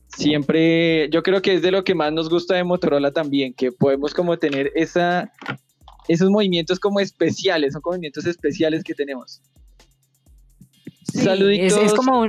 Siempre, 0.08 1.10
yo 1.10 1.24
creo 1.24 1.42
que 1.42 1.56
es 1.56 1.64
de 1.64 1.72
lo 1.72 1.84
que 1.84 1.96
más 1.96 2.14
nos 2.14 2.30
gusta 2.30 2.54
de 2.54 2.64
Motorola 2.64 3.12
también, 3.12 3.56
que 3.56 3.72
podemos 3.72 4.14
como 4.14 4.38
tener 4.38 4.72
esos 4.76 6.30
movimientos 6.30 6.80
como 6.80 7.00
especiales, 7.00 7.74
son 7.74 7.82
movimientos 7.84 8.28
especiales 8.28 8.84
que 8.84 8.94
tenemos. 8.94 9.42
Saluditos. 11.06 11.78
Es, 11.78 11.94
como 11.94 12.28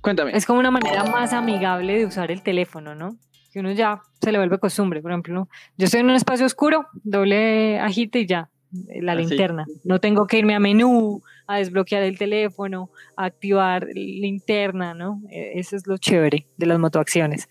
Cuéntame. 0.00 0.36
Es 0.36 0.46
como 0.46 0.60
una 0.60 0.70
manera 0.70 1.04
más 1.04 1.32
amigable 1.32 1.98
de 1.98 2.06
usar 2.06 2.30
el 2.30 2.42
teléfono, 2.42 2.94
¿no? 2.94 3.16
que 3.52 3.60
uno 3.60 3.72
ya 3.72 4.02
se 4.20 4.32
le 4.32 4.38
vuelve 4.38 4.58
costumbre. 4.58 5.00
Por 5.00 5.10
ejemplo, 5.10 5.48
yo 5.76 5.84
estoy 5.84 6.00
en 6.00 6.06
un 6.06 6.16
espacio 6.16 6.46
oscuro, 6.46 6.86
doble 7.02 7.78
agite 7.78 8.20
y 8.20 8.26
ya, 8.26 8.50
la 9.00 9.14
linterna. 9.14 9.66
No 9.84 10.00
tengo 10.00 10.26
que 10.26 10.38
irme 10.38 10.54
a 10.54 10.60
menú, 10.60 11.22
a 11.46 11.58
desbloquear 11.58 12.02
el 12.02 12.18
teléfono, 12.18 12.90
a 13.16 13.24
activar 13.24 13.86
linterna, 13.94 14.94
¿no? 14.94 15.22
E, 15.30 15.58
eso 15.58 15.76
es 15.76 15.86
lo 15.86 15.96
chévere 15.96 16.46
de 16.56 16.66
las 16.66 16.78
motoacciones. 16.78 17.48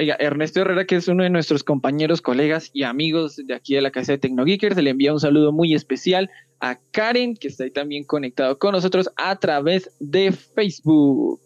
Oiga, 0.00 0.16
Ernesto 0.18 0.62
Herrera, 0.62 0.86
que 0.86 0.96
es 0.96 1.08
uno 1.08 1.24
de 1.24 1.28
nuestros 1.28 1.62
compañeros, 1.62 2.22
colegas 2.22 2.70
y 2.72 2.84
amigos 2.84 3.36
de 3.36 3.52
aquí 3.52 3.74
de 3.74 3.82
la 3.82 3.90
casa 3.90 4.12
de 4.12 4.18
Tecnogeekers, 4.18 4.74
se 4.74 4.80
le 4.80 4.88
envía 4.88 5.12
un 5.12 5.20
saludo 5.20 5.52
muy 5.52 5.74
especial 5.74 6.30
a 6.58 6.78
Karen, 6.90 7.34
que 7.34 7.48
está 7.48 7.64
ahí 7.64 7.70
también 7.70 8.04
conectado 8.04 8.58
con 8.58 8.72
nosotros 8.72 9.10
a 9.16 9.36
través 9.36 9.90
de 10.00 10.32
Facebook. 10.32 11.42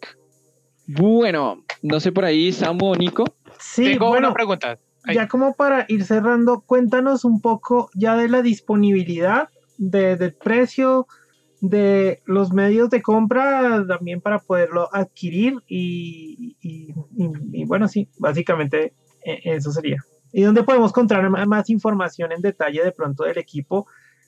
Bueno, 0.87 1.65
no 1.81 1.99
sé 1.99 2.13
por 2.13 2.23
ahí, 2.23 2.53
Samu 2.53 2.91
o 2.91 2.95
Nico, 2.95 3.25
Sí, 3.59 3.83
Tengo 3.83 4.07
bueno, 4.07 4.27
una 4.29 4.33
pregunta. 4.33 4.79
Ya 5.13 5.27
como 5.27 5.53
para 5.55 5.85
ir 5.89 6.05
cerrando, 6.05 6.61
cuéntanos 6.61 7.25
un 7.25 7.41
poco 7.41 7.89
ya 7.93 8.15
de 8.15 8.29
la 8.29 8.41
disponibilidad, 8.41 9.49
de, 9.77 10.15
del 10.15 10.33
precio, 10.33 11.07
de 11.69 12.21
los 12.25 12.51
medios 12.51 12.89
de 12.89 13.01
compra 13.01 13.85
también 13.87 14.21
para 14.21 14.39
poderlo 14.39 14.89
adquirir 14.93 15.55
y, 15.67 16.93
bueno, 17.65 17.87
sí, 17.87 18.09
básicamente 18.17 18.93
e, 19.23 19.41
eso 19.43 19.71
sería. 19.71 20.03
¿Y 20.31 20.41
dónde 20.43 20.63
podemos 20.63 20.91
encontrar 20.91 21.29
más 21.29 21.69
información 21.69 22.31
en 22.31 22.41
detalle 22.41 22.83
de 22.83 22.91
pronto 22.91 23.23
del 23.23 23.37
equipo? 23.37 23.87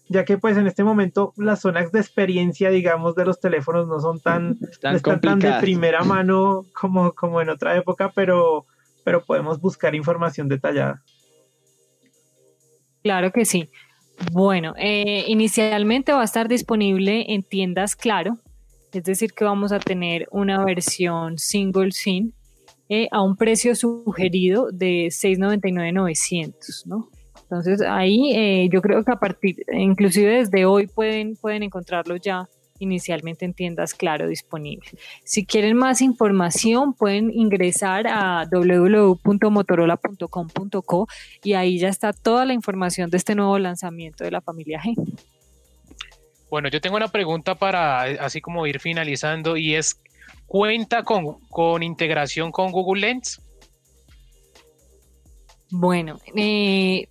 Ya 0.09 0.23
que 0.23 0.37
pues 0.37 0.55
en 0.55 0.67
este 0.67 0.85
momento 0.85 1.33
las 1.35 1.59
zonas 1.59 1.91
de 1.91 1.99
experiencia, 1.99 2.69
digamos, 2.69 3.13
de 3.15 3.25
los 3.25 3.41
teléfonos 3.41 3.87
no 3.87 3.99
son 3.99 4.21
tan, 4.21 4.57
están 4.93 5.19
tan 5.19 5.39
de 5.39 5.53
primera 5.59 6.03
mano 6.05 6.63
como, 6.73 7.11
como 7.11 7.41
en 7.41 7.49
otra 7.49 7.75
época, 7.75 8.11
pero 8.15 8.65
pero 9.07 9.23
podemos 9.23 9.61
buscar 9.61 9.95
información 9.95 10.49
detallada. 10.49 11.01
Claro 13.03 13.31
que 13.31 13.45
sí. 13.45 13.69
Bueno, 14.31 14.73
eh, 14.77 15.25
inicialmente 15.27 16.11
va 16.11 16.21
a 16.21 16.25
estar 16.25 16.47
disponible 16.47 17.25
en 17.33 17.43
tiendas 17.43 17.95
Claro, 17.95 18.37
es 18.91 19.03
decir, 19.03 19.33
que 19.33 19.45
vamos 19.45 19.71
a 19.71 19.79
tener 19.79 20.27
una 20.31 20.63
versión 20.65 21.37
single 21.37 21.91
SIM 21.91 22.31
eh, 22.89 23.07
a 23.11 23.21
un 23.21 23.35
precio 23.35 23.75
sugerido 23.75 24.71
de 24.71 25.07
699.900, 25.07 26.85
¿no? 26.85 27.09
Entonces 27.43 27.81
ahí 27.81 28.31
eh, 28.33 28.69
yo 28.71 28.81
creo 28.81 29.03
que 29.03 29.11
a 29.11 29.17
partir, 29.17 29.57
inclusive 29.71 30.39
desde 30.39 30.65
hoy 30.65 30.87
pueden, 30.87 31.35
pueden 31.35 31.63
encontrarlo 31.63 32.15
ya 32.17 32.49
inicialmente 32.79 33.45
en 33.45 33.53
tiendas 33.53 33.93
Claro 33.93 34.27
disponibles. 34.27 34.95
Si 35.23 35.45
quieren 35.45 35.77
más 35.77 36.01
información 36.01 36.93
pueden 36.93 37.31
ingresar 37.31 38.07
a 38.07 38.45
www.motorola.com.co 38.51 41.07
y 41.43 41.53
ahí 41.53 41.77
ya 41.79 41.87
está 41.89 42.13
toda 42.13 42.45
la 42.45 42.53
información 42.53 43.09
de 43.09 43.17
este 43.17 43.35
nuevo 43.35 43.59
lanzamiento 43.59 44.23
de 44.23 44.31
la 44.31 44.39
familia 44.41 44.81
G. 44.81 44.95
Bueno, 46.49 46.69
yo 46.69 46.79
tengo 46.79 46.95
una 46.95 47.09
pregunta 47.09 47.55
para 47.55 48.03
así 48.03 48.39
como 48.41 48.65
ir 48.67 48.79
finalizando 48.79 49.57
y 49.57 49.75
es, 49.75 49.99
¿cuenta 50.45 51.03
con, 51.03 51.39
con 51.49 51.83
integración 51.83 52.51
con 52.51 52.71
Google 52.71 53.01
Lens? 53.01 53.41
Bueno, 55.69 56.17
eh, 56.35 57.09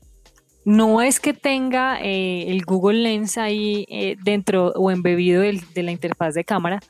no 0.66 1.00
es 1.00 1.20
que 1.20 1.32
tenga 1.32 2.00
eh, 2.02 2.50
el 2.50 2.64
Google 2.64 2.98
Lens 2.98 3.38
ahí 3.38 3.86
eh, 3.88 4.16
dentro 4.24 4.72
o 4.74 4.90
embebido 4.90 5.40
de 5.42 5.82
la 5.84 5.92
interfaz 5.92 6.34
de 6.34 6.42
cámara. 6.42 6.80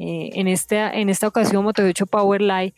Eh, 0.00 0.30
en, 0.32 0.48
esta, 0.48 0.90
en 0.92 1.08
esta 1.08 1.28
ocasión 1.28 1.62
Moto 1.62 1.84
8 1.84 2.06
Power 2.06 2.42
Light 2.42 2.74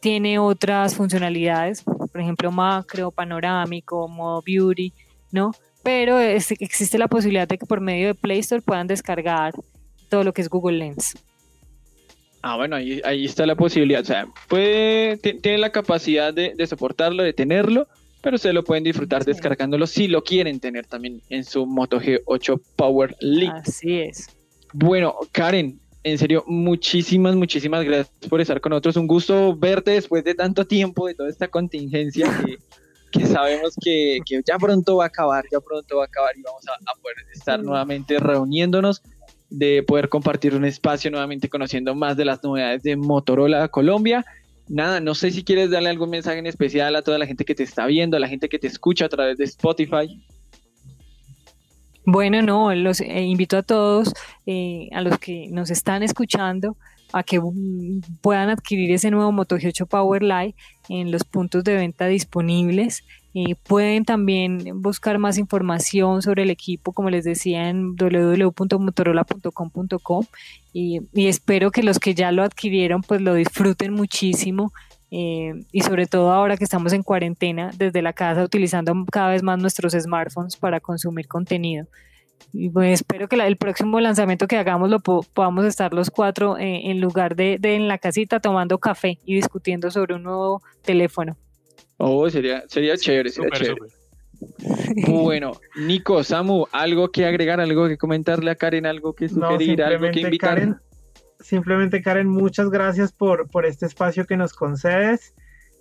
tiene 0.00 0.40
otras 0.40 0.96
funcionalidades, 0.96 1.84
por 1.84 2.20
ejemplo 2.20 2.50
macro, 2.50 3.12
panorámico, 3.12 4.08
modo 4.08 4.42
beauty, 4.44 4.92
¿no? 5.30 5.52
Pero 5.84 6.18
existe 6.18 6.98
la 6.98 7.06
posibilidad 7.06 7.46
de 7.46 7.58
que 7.58 7.66
por 7.66 7.80
medio 7.80 8.08
de 8.08 8.14
Play 8.16 8.40
Store 8.40 8.60
puedan 8.60 8.88
descargar 8.88 9.54
todo 10.08 10.24
lo 10.24 10.32
que 10.32 10.42
es 10.42 10.48
Google 10.48 10.78
Lens. 10.78 11.14
Ah, 12.42 12.56
bueno, 12.56 12.74
ahí, 12.74 13.24
está 13.24 13.46
la 13.46 13.54
posibilidad. 13.54 14.00
O 14.00 14.04
sea, 14.04 14.26
puede, 14.48 15.16
tiene 15.18 15.58
la 15.58 15.70
capacidad 15.70 16.34
de 16.34 16.66
soportarlo, 16.66 17.22
de 17.22 17.32
tenerlo, 17.32 17.86
pero 18.26 18.34
ustedes 18.34 18.56
lo 18.56 18.64
pueden 18.64 18.82
disfrutar 18.82 19.24
descargándolo 19.24 19.86
si 19.86 20.08
lo 20.08 20.24
quieren 20.24 20.58
tener 20.58 20.84
también 20.84 21.22
en 21.28 21.44
su 21.44 21.64
Moto 21.64 22.00
G8 22.00 22.60
Power 22.74 23.16
League. 23.20 23.56
Así 23.64 24.00
es. 24.00 24.26
Bueno, 24.72 25.14
Karen, 25.30 25.78
en 26.02 26.18
serio, 26.18 26.42
muchísimas, 26.48 27.36
muchísimas 27.36 27.84
gracias 27.84 28.10
por 28.28 28.40
estar 28.40 28.60
con 28.60 28.70
nosotros. 28.70 28.96
Un 28.96 29.06
gusto 29.06 29.54
verte 29.54 29.92
después 29.92 30.24
de 30.24 30.34
tanto 30.34 30.66
tiempo, 30.66 31.06
de 31.06 31.14
toda 31.14 31.28
esta 31.28 31.46
contingencia 31.46 32.26
que, 33.12 33.26
sabemos 33.26 33.76
que, 33.80 34.18
ya 34.44 34.58
pronto 34.58 34.96
va 34.96 35.04
a 35.04 35.06
acabar, 35.06 35.44
ya 35.52 35.60
pronto 35.60 35.98
va 35.98 36.02
a 36.02 36.06
acabar 36.06 36.36
y 36.36 36.42
vamos 36.42 36.64
a, 36.66 37.00
poder 37.00 37.16
estar 37.32 37.62
nuevamente 37.62 38.18
reuniéndonos, 38.18 39.02
de 39.50 39.84
poder 39.84 40.08
compartir 40.08 40.52
un 40.56 40.64
espacio 40.64 41.12
nuevamente 41.12 41.48
conociendo 41.48 41.94
más 41.94 42.16
de 42.16 42.24
las 42.24 42.42
novedades 42.42 42.82
de 42.82 42.96
Motorola 42.96 43.68
Colombia 43.68 44.26
nada, 44.68 45.00
no 45.00 45.14
sé 45.14 45.30
si 45.30 45.44
quieres 45.44 45.70
darle 45.70 45.90
algún 45.90 46.10
mensaje 46.10 46.38
en 46.38 46.46
especial 46.46 46.96
a 46.96 47.02
toda 47.02 47.18
la 47.18 47.26
gente 47.26 47.44
que 47.44 47.54
te 47.54 47.62
está 47.62 47.86
viendo, 47.86 48.16
a 48.16 48.20
la 48.20 48.28
gente 48.28 48.48
que 48.48 48.58
te 48.58 48.66
escucha 48.66 49.06
a 49.06 49.08
través 49.08 49.38
de 49.38 49.44
Spotify. 49.44 50.20
Bueno, 52.04 52.40
no, 52.40 52.72
los 52.74 53.00
eh, 53.00 53.22
invito 53.22 53.56
a 53.56 53.62
todos, 53.62 54.14
eh, 54.46 54.88
a 54.92 55.00
los 55.00 55.18
que 55.18 55.48
nos 55.50 55.70
están 55.70 56.04
escuchando, 56.04 56.76
a 57.12 57.24
que 57.24 57.40
mm, 57.40 58.00
puedan 58.20 58.48
adquirir 58.48 58.92
ese 58.92 59.10
nuevo 59.10 59.32
Moto 59.32 59.56
G8 59.56 59.88
Power 59.88 60.22
Light 60.22 60.54
en 60.88 61.10
los 61.10 61.24
puntos 61.24 61.64
de 61.64 61.74
venta 61.74 62.06
disponibles. 62.06 63.02
Eh, 63.38 63.54
pueden 63.68 64.06
también 64.06 64.80
buscar 64.80 65.18
más 65.18 65.36
información 65.36 66.22
sobre 66.22 66.44
el 66.44 66.48
equipo, 66.48 66.94
como 66.94 67.10
les 67.10 67.22
decía, 67.22 67.68
en 67.68 67.94
www.motorola.com.co 67.94 70.26
y, 70.72 71.02
espero 71.14 71.70
que 71.70 71.82
los 71.82 71.98
que 71.98 72.14
ya 72.14 72.32
lo 72.32 72.42
adquirieron 72.42 73.02
pues 73.02 73.20
lo 73.20 73.34
disfruten 73.34 73.92
muchísimo 73.92 74.72
eh, 75.10 75.52
y 75.70 75.82
sobre 75.82 76.06
todo 76.06 76.32
ahora 76.32 76.56
que 76.56 76.64
estamos 76.64 76.94
en 76.94 77.02
cuarentena 77.02 77.72
desde 77.76 78.00
la 78.00 78.14
casa 78.14 78.42
utilizando 78.42 78.94
cada 79.12 79.28
vez 79.28 79.42
más 79.42 79.58
nuestros 79.58 79.92
smartphones 79.92 80.56
para 80.56 80.80
consumir 80.80 81.28
contenido. 81.28 81.86
Y 82.54 82.70
espero 82.84 83.28
que 83.28 83.36
el 83.36 83.58
próximo 83.58 84.00
lanzamiento 84.00 84.48
que 84.48 84.56
hagamos 84.56 84.88
lo 84.88 85.00
podamos 85.00 85.66
estar 85.66 85.92
los 85.92 86.10
cuatro 86.10 86.56
eh, 86.56 86.90
en 86.90 87.02
lugar 87.02 87.36
de, 87.36 87.58
en 87.62 87.86
la 87.86 87.98
casita 87.98 88.40
tomando 88.40 88.78
café 88.78 89.18
y 89.26 89.34
discutiendo 89.34 89.90
sobre 89.90 90.14
un 90.14 90.22
nuevo 90.22 90.62
teléfono. 90.80 91.36
Oh, 91.98 92.28
sería, 92.28 92.64
sería 92.68 92.96
chévere, 92.96 93.30
sería 93.30 93.50
chévere. 93.50 93.80
Bueno, 95.08 95.52
Nico, 95.76 96.22
Samu, 96.22 96.66
¿algo 96.72 97.10
que 97.10 97.24
agregar, 97.24 97.60
algo 97.60 97.88
que 97.88 97.96
comentarle 97.96 98.50
a 98.50 98.54
Karen, 98.54 98.86
algo 98.86 99.14
que 99.14 99.28
sugerir, 99.28 99.82
algo 99.82 100.10
que 100.10 100.20
invitar? 100.20 100.56
Karen, 100.56 100.76
simplemente 101.40 102.02
Karen, 102.02 102.28
muchas 102.28 102.70
gracias 102.70 103.12
por, 103.12 103.48
por 103.48 103.66
este 103.66 103.86
espacio 103.86 104.26
que 104.26 104.36
nos 104.36 104.52
concedes. 104.52 105.34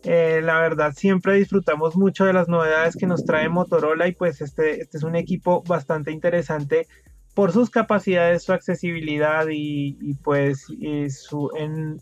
Eh, 0.03 0.41
la 0.43 0.59
verdad, 0.59 0.93
siempre 0.95 1.35
disfrutamos 1.35 1.95
mucho 1.95 2.25
de 2.25 2.33
las 2.33 2.47
novedades 2.47 2.95
que 2.95 3.07
nos 3.07 3.25
trae 3.25 3.49
Motorola 3.49 4.07
y 4.07 4.11
pues 4.11 4.39
este, 4.39 4.81
este 4.81 4.97
es 4.97 5.03
un 5.03 5.15
equipo 5.15 5.63
bastante 5.63 6.11
interesante 6.11 6.87
por 7.33 7.51
sus 7.51 7.69
capacidades, 7.69 8.43
su 8.43 8.53
accesibilidad 8.53 9.47
y, 9.51 10.13
pues 10.23 10.67
su 11.09 11.51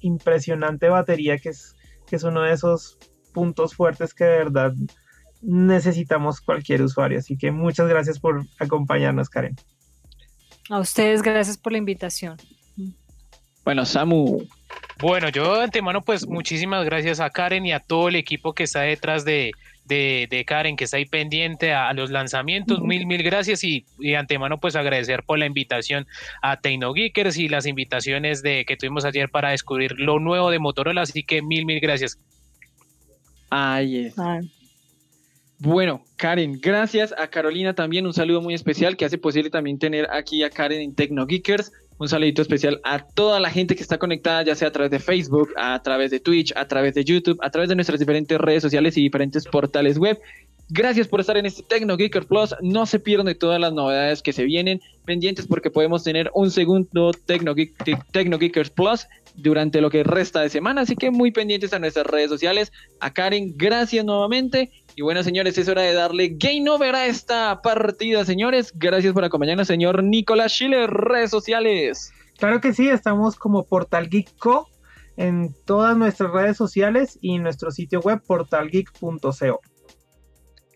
impresionante 0.01 0.89
batería 0.89 1.37
que 1.39 1.49
es, 1.49 1.75
que 2.05 2.17
es 2.17 2.23
uno 2.23 2.41
de 2.41 2.53
esos 2.53 2.99
puntos 3.33 3.75
fuertes 3.75 4.13
que 4.13 4.23
de 4.23 4.37
verdad 4.37 4.73
necesitamos 5.41 6.39
cualquier 6.39 6.81
usuario. 6.81 7.19
Así 7.19 7.37
que 7.37 7.51
muchas 7.51 7.87
gracias 7.87 8.19
por 8.19 8.45
acompañarnos, 8.59 9.29
Karen. 9.29 9.55
A 10.69 10.79
ustedes, 10.79 11.21
gracias 11.21 11.57
por 11.57 11.73
la 11.73 11.77
invitación. 11.77 12.37
Bueno, 13.65 13.85
Samu. 13.85 14.45
Bueno, 14.99 15.29
yo 15.29 15.57
de 15.57 15.63
antemano, 15.63 16.01
pues 16.01 16.27
muchísimas 16.27 16.85
gracias 16.85 17.19
a 17.19 17.29
Karen 17.29 17.65
y 17.65 17.73
a 17.73 17.79
todo 17.79 18.09
el 18.09 18.15
equipo 18.15 18.53
que 18.53 18.63
está 18.63 18.81
detrás 18.81 19.25
de, 19.25 19.51
de, 19.85 20.43
Karen, 20.45 20.75
que 20.75 20.85
está 20.85 20.97
ahí 20.97 21.05
pendiente 21.05 21.73
a, 21.73 21.91
los 21.93 22.09
lanzamientos. 22.09 22.81
Mil, 22.81 23.05
mil 23.05 23.23
gracias 23.23 23.63
y, 23.63 23.85
de 23.99 24.17
antemano, 24.17 24.59
pues 24.59 24.75
agradecer 24.75 25.23
por 25.23 25.39
la 25.39 25.45
invitación 25.45 26.07
a 26.41 26.57
TecnoGeekers 26.57 27.37
y 27.37 27.47
las 27.49 27.65
invitaciones 27.65 28.41
de 28.41 28.65
que 28.65 28.77
tuvimos 28.77 29.05
ayer 29.05 29.29
para 29.29 29.49
descubrir 29.49 29.93
lo 29.97 30.19
nuevo 30.19 30.49
de 30.49 30.59
Motorola. 30.59 31.01
Así 31.01 31.23
que 31.23 31.41
mil, 31.41 31.65
mil 31.65 31.79
gracias. 31.79 32.17
Ahí 33.55 34.07
es. 34.07 34.15
Bueno, 35.59 36.03
Karen, 36.15 36.59
gracias 36.59 37.13
a 37.15 37.27
Carolina 37.27 37.75
también, 37.75 38.07
un 38.07 38.13
saludo 38.13 38.41
muy 38.41 38.55
especial 38.55 38.97
que 38.97 39.05
hace 39.05 39.19
posible 39.19 39.51
también 39.51 39.77
tener 39.77 40.09
aquí 40.09 40.41
a 40.41 40.49
Karen 40.49 40.81
en 40.81 40.95
TecnoGeekers. 40.95 41.71
Un 41.99 42.09
saludito 42.09 42.41
especial 42.41 42.81
a 42.83 43.05
toda 43.05 43.39
la 43.39 43.51
gente 43.51 43.75
que 43.75 43.83
está 43.83 43.99
conectada, 43.99 44.41
ya 44.41 44.55
sea 44.55 44.69
a 44.69 44.71
través 44.71 44.89
de 44.89 44.97
Facebook, 44.97 45.53
a 45.55 45.79
través 45.83 46.09
de 46.09 46.19
Twitch, 46.19 46.51
a 46.55 46.67
través 46.67 46.95
de 46.95 47.03
YouTube, 47.05 47.37
a 47.43 47.51
través 47.51 47.69
de 47.69 47.75
nuestras 47.75 47.99
diferentes 47.99 48.35
redes 48.39 48.63
sociales 48.63 48.97
y 48.97 49.03
diferentes 49.03 49.45
portales 49.45 49.99
web. 49.99 50.19
Gracias 50.69 51.07
por 51.07 51.19
estar 51.19 51.37
en 51.37 51.45
este 51.45 51.61
Tecno 51.61 51.95
Geekers 51.95 52.25
Plus. 52.25 52.55
No 52.61 52.87
se 52.87 52.99
pierdan 52.99 53.27
de 53.27 53.35
todas 53.35 53.61
las 53.61 53.73
novedades 53.73 54.23
que 54.23 54.33
se 54.33 54.45
vienen 54.45 54.81
pendientes 55.05 55.45
porque 55.45 55.69
podemos 55.69 56.03
tener 56.03 56.31
un 56.33 56.49
segundo 56.49 57.11
Tecno, 57.13 57.53
Geekers 57.53 58.71
Plus 58.71 59.05
durante 59.35 59.81
lo 59.81 59.89
que 59.89 60.03
resta 60.03 60.41
de 60.41 60.49
semana. 60.49 60.81
Así 60.81 60.95
que 60.95 61.11
muy 61.11 61.31
pendientes 61.31 61.73
a 61.73 61.79
nuestras 61.79 62.07
redes 62.07 62.29
sociales. 62.29 62.71
A 62.99 63.13
Karen, 63.13 63.53
gracias 63.55 64.05
nuevamente. 64.05 64.71
Y 64.95 65.01
bueno, 65.01 65.23
señores, 65.23 65.57
es 65.57 65.67
hora 65.67 65.81
de 65.81 65.93
darle 65.93 66.35
game 66.37 66.69
over 66.69 66.95
a 66.95 67.07
esta 67.07 67.61
partida, 67.61 68.25
señores. 68.25 68.71
Gracias 68.75 69.13
por 69.13 69.23
acompañarnos, 69.23 69.67
señor 69.67 70.03
Nicolás 70.03 70.51
Schiller, 70.51 70.89
redes 70.89 71.31
sociales. 71.31 72.11
Claro 72.37 72.61
que 72.61 72.73
sí, 72.73 72.87
estamos 72.89 73.35
como 73.35 73.63
Portal 73.63 74.09
Geek 74.09 74.37
Co 74.37 74.67
en 75.17 75.55
todas 75.65 75.95
nuestras 75.97 76.31
redes 76.31 76.57
sociales 76.57 77.17
y 77.21 77.39
nuestro 77.39 77.71
sitio 77.71 77.99
web 78.01 78.21
portalgeek.co. 78.25 79.61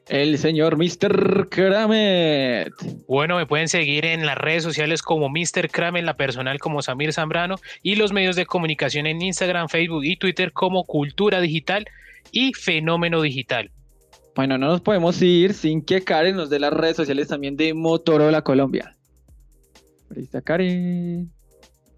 El 0.10 0.38
señor 0.38 0.78
Mr. 0.78 1.50
Kramet. 1.50 2.72
Bueno, 3.08 3.36
me 3.36 3.46
pueden 3.46 3.68
seguir 3.68 4.06
en 4.06 4.26
las 4.26 4.38
redes 4.38 4.64
sociales 4.64 5.02
como 5.02 5.28
Mr. 5.28 5.70
Kramet, 5.70 6.06
la 6.06 6.16
personal 6.16 6.60
como 6.60 6.82
Samir 6.82 7.12
Zambrano 7.12 7.56
y 7.84 7.96
los 7.96 8.14
medios 8.14 8.38
de 8.38 8.46
comunicación 8.46 9.06
en 9.06 9.22
Instagram, 9.22 9.68
Facebook 9.68 10.06
y 10.06 10.16
Twitter 10.16 10.54
como 10.54 10.86
Cultura 10.86 11.42
Digital 11.42 11.88
y 12.32 12.54
Fenómeno 12.54 13.22
Digital. 13.22 13.72
Bueno, 14.34 14.58
no 14.58 14.68
nos 14.68 14.82
podemos 14.82 15.22
ir 15.22 15.54
sin 15.54 15.84
que 15.84 16.04
Karen 16.04 16.38
nos 16.38 16.50
dé 16.50 16.60
las 16.60 16.72
redes 16.72 16.96
sociales 16.96 17.28
también 17.28 17.58
de 17.58 17.74
Motorola 17.74 18.44
Colombia. 18.44 18.96
Ahí 20.16 20.24
está 20.24 20.42
Karen. 20.42 21.30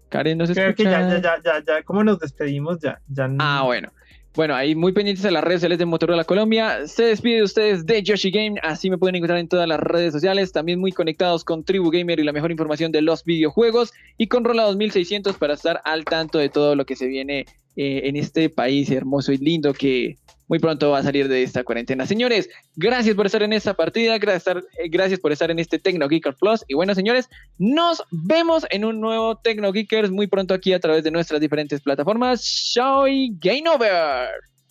Karen 0.08 0.38
nos 0.38 0.50
Creo 0.50 0.74
que 0.74 0.82
ya, 0.82 1.08
ya, 1.20 1.40
ya, 1.44 1.64
ya, 1.64 1.82
¿cómo 1.84 2.02
nos 2.02 2.18
despedimos? 2.18 2.80
Ya, 2.80 3.00
ya. 3.06 3.28
Ah, 3.38 3.62
bueno. 3.64 3.92
Bueno, 4.36 4.54
ahí 4.54 4.76
muy 4.76 4.92
pendientes 4.92 5.24
de 5.24 5.32
las 5.32 5.42
redes 5.42 5.60
sociales 5.60 5.78
de 5.78 5.86
Motorola 5.86 6.22
Colombia. 6.22 6.86
Se 6.86 7.02
despide 7.02 7.36
de 7.36 7.42
ustedes 7.42 7.84
de 7.84 8.00
Yoshi 8.02 8.30
Game. 8.30 8.60
Así 8.62 8.88
me 8.88 8.96
pueden 8.96 9.16
encontrar 9.16 9.40
en 9.40 9.48
todas 9.48 9.66
las 9.66 9.80
redes 9.80 10.12
sociales. 10.12 10.52
También 10.52 10.78
muy 10.78 10.92
conectados 10.92 11.42
con 11.42 11.64
Tribu 11.64 11.90
Gamer 11.90 12.20
y 12.20 12.22
la 12.22 12.32
mejor 12.32 12.52
información 12.52 12.92
de 12.92 13.02
los 13.02 13.24
videojuegos. 13.24 13.92
Y 14.18 14.28
con 14.28 14.44
Rola 14.44 14.62
2600 14.64 15.36
para 15.36 15.54
estar 15.54 15.80
al 15.84 16.04
tanto 16.04 16.38
de 16.38 16.48
todo 16.48 16.76
lo 16.76 16.86
que 16.86 16.94
se 16.94 17.08
viene 17.08 17.40
eh, 17.76 18.02
en 18.04 18.14
este 18.14 18.50
país 18.50 18.88
hermoso 18.90 19.32
y 19.32 19.38
lindo 19.38 19.72
que 19.72 20.16
muy 20.50 20.58
pronto 20.58 20.90
va 20.90 20.98
a 20.98 21.02
salir 21.04 21.28
de 21.28 21.44
esta 21.44 21.62
cuarentena. 21.62 22.06
Señores, 22.06 22.50
gracias 22.74 23.14
por 23.14 23.24
estar 23.24 23.40
en 23.44 23.52
esta 23.52 23.72
partida, 23.74 24.18
gracias, 24.18 24.56
eh, 24.56 24.88
gracias 24.88 25.20
por 25.20 25.30
estar 25.30 25.48
en 25.48 25.60
este 25.60 25.78
Tecno 25.78 26.08
Geeker 26.08 26.34
Plus. 26.34 26.64
Y 26.66 26.74
bueno, 26.74 26.92
señores, 26.92 27.30
nos 27.56 28.02
vemos 28.10 28.66
en 28.70 28.84
un 28.84 29.00
nuevo 29.00 29.36
Tecno 29.36 29.70
Geekers 29.70 30.10
muy 30.10 30.26
pronto 30.26 30.52
aquí 30.52 30.72
a 30.72 30.80
través 30.80 31.04
de 31.04 31.12
nuestras 31.12 31.40
diferentes 31.40 31.80
plataformas. 31.80 32.42
Show 32.42 33.06
y 33.06 33.32
Game 33.38 33.70
Over. 33.70 34.28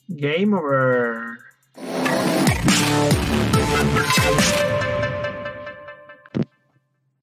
Game 0.10 0.54
Over. 0.54 1.40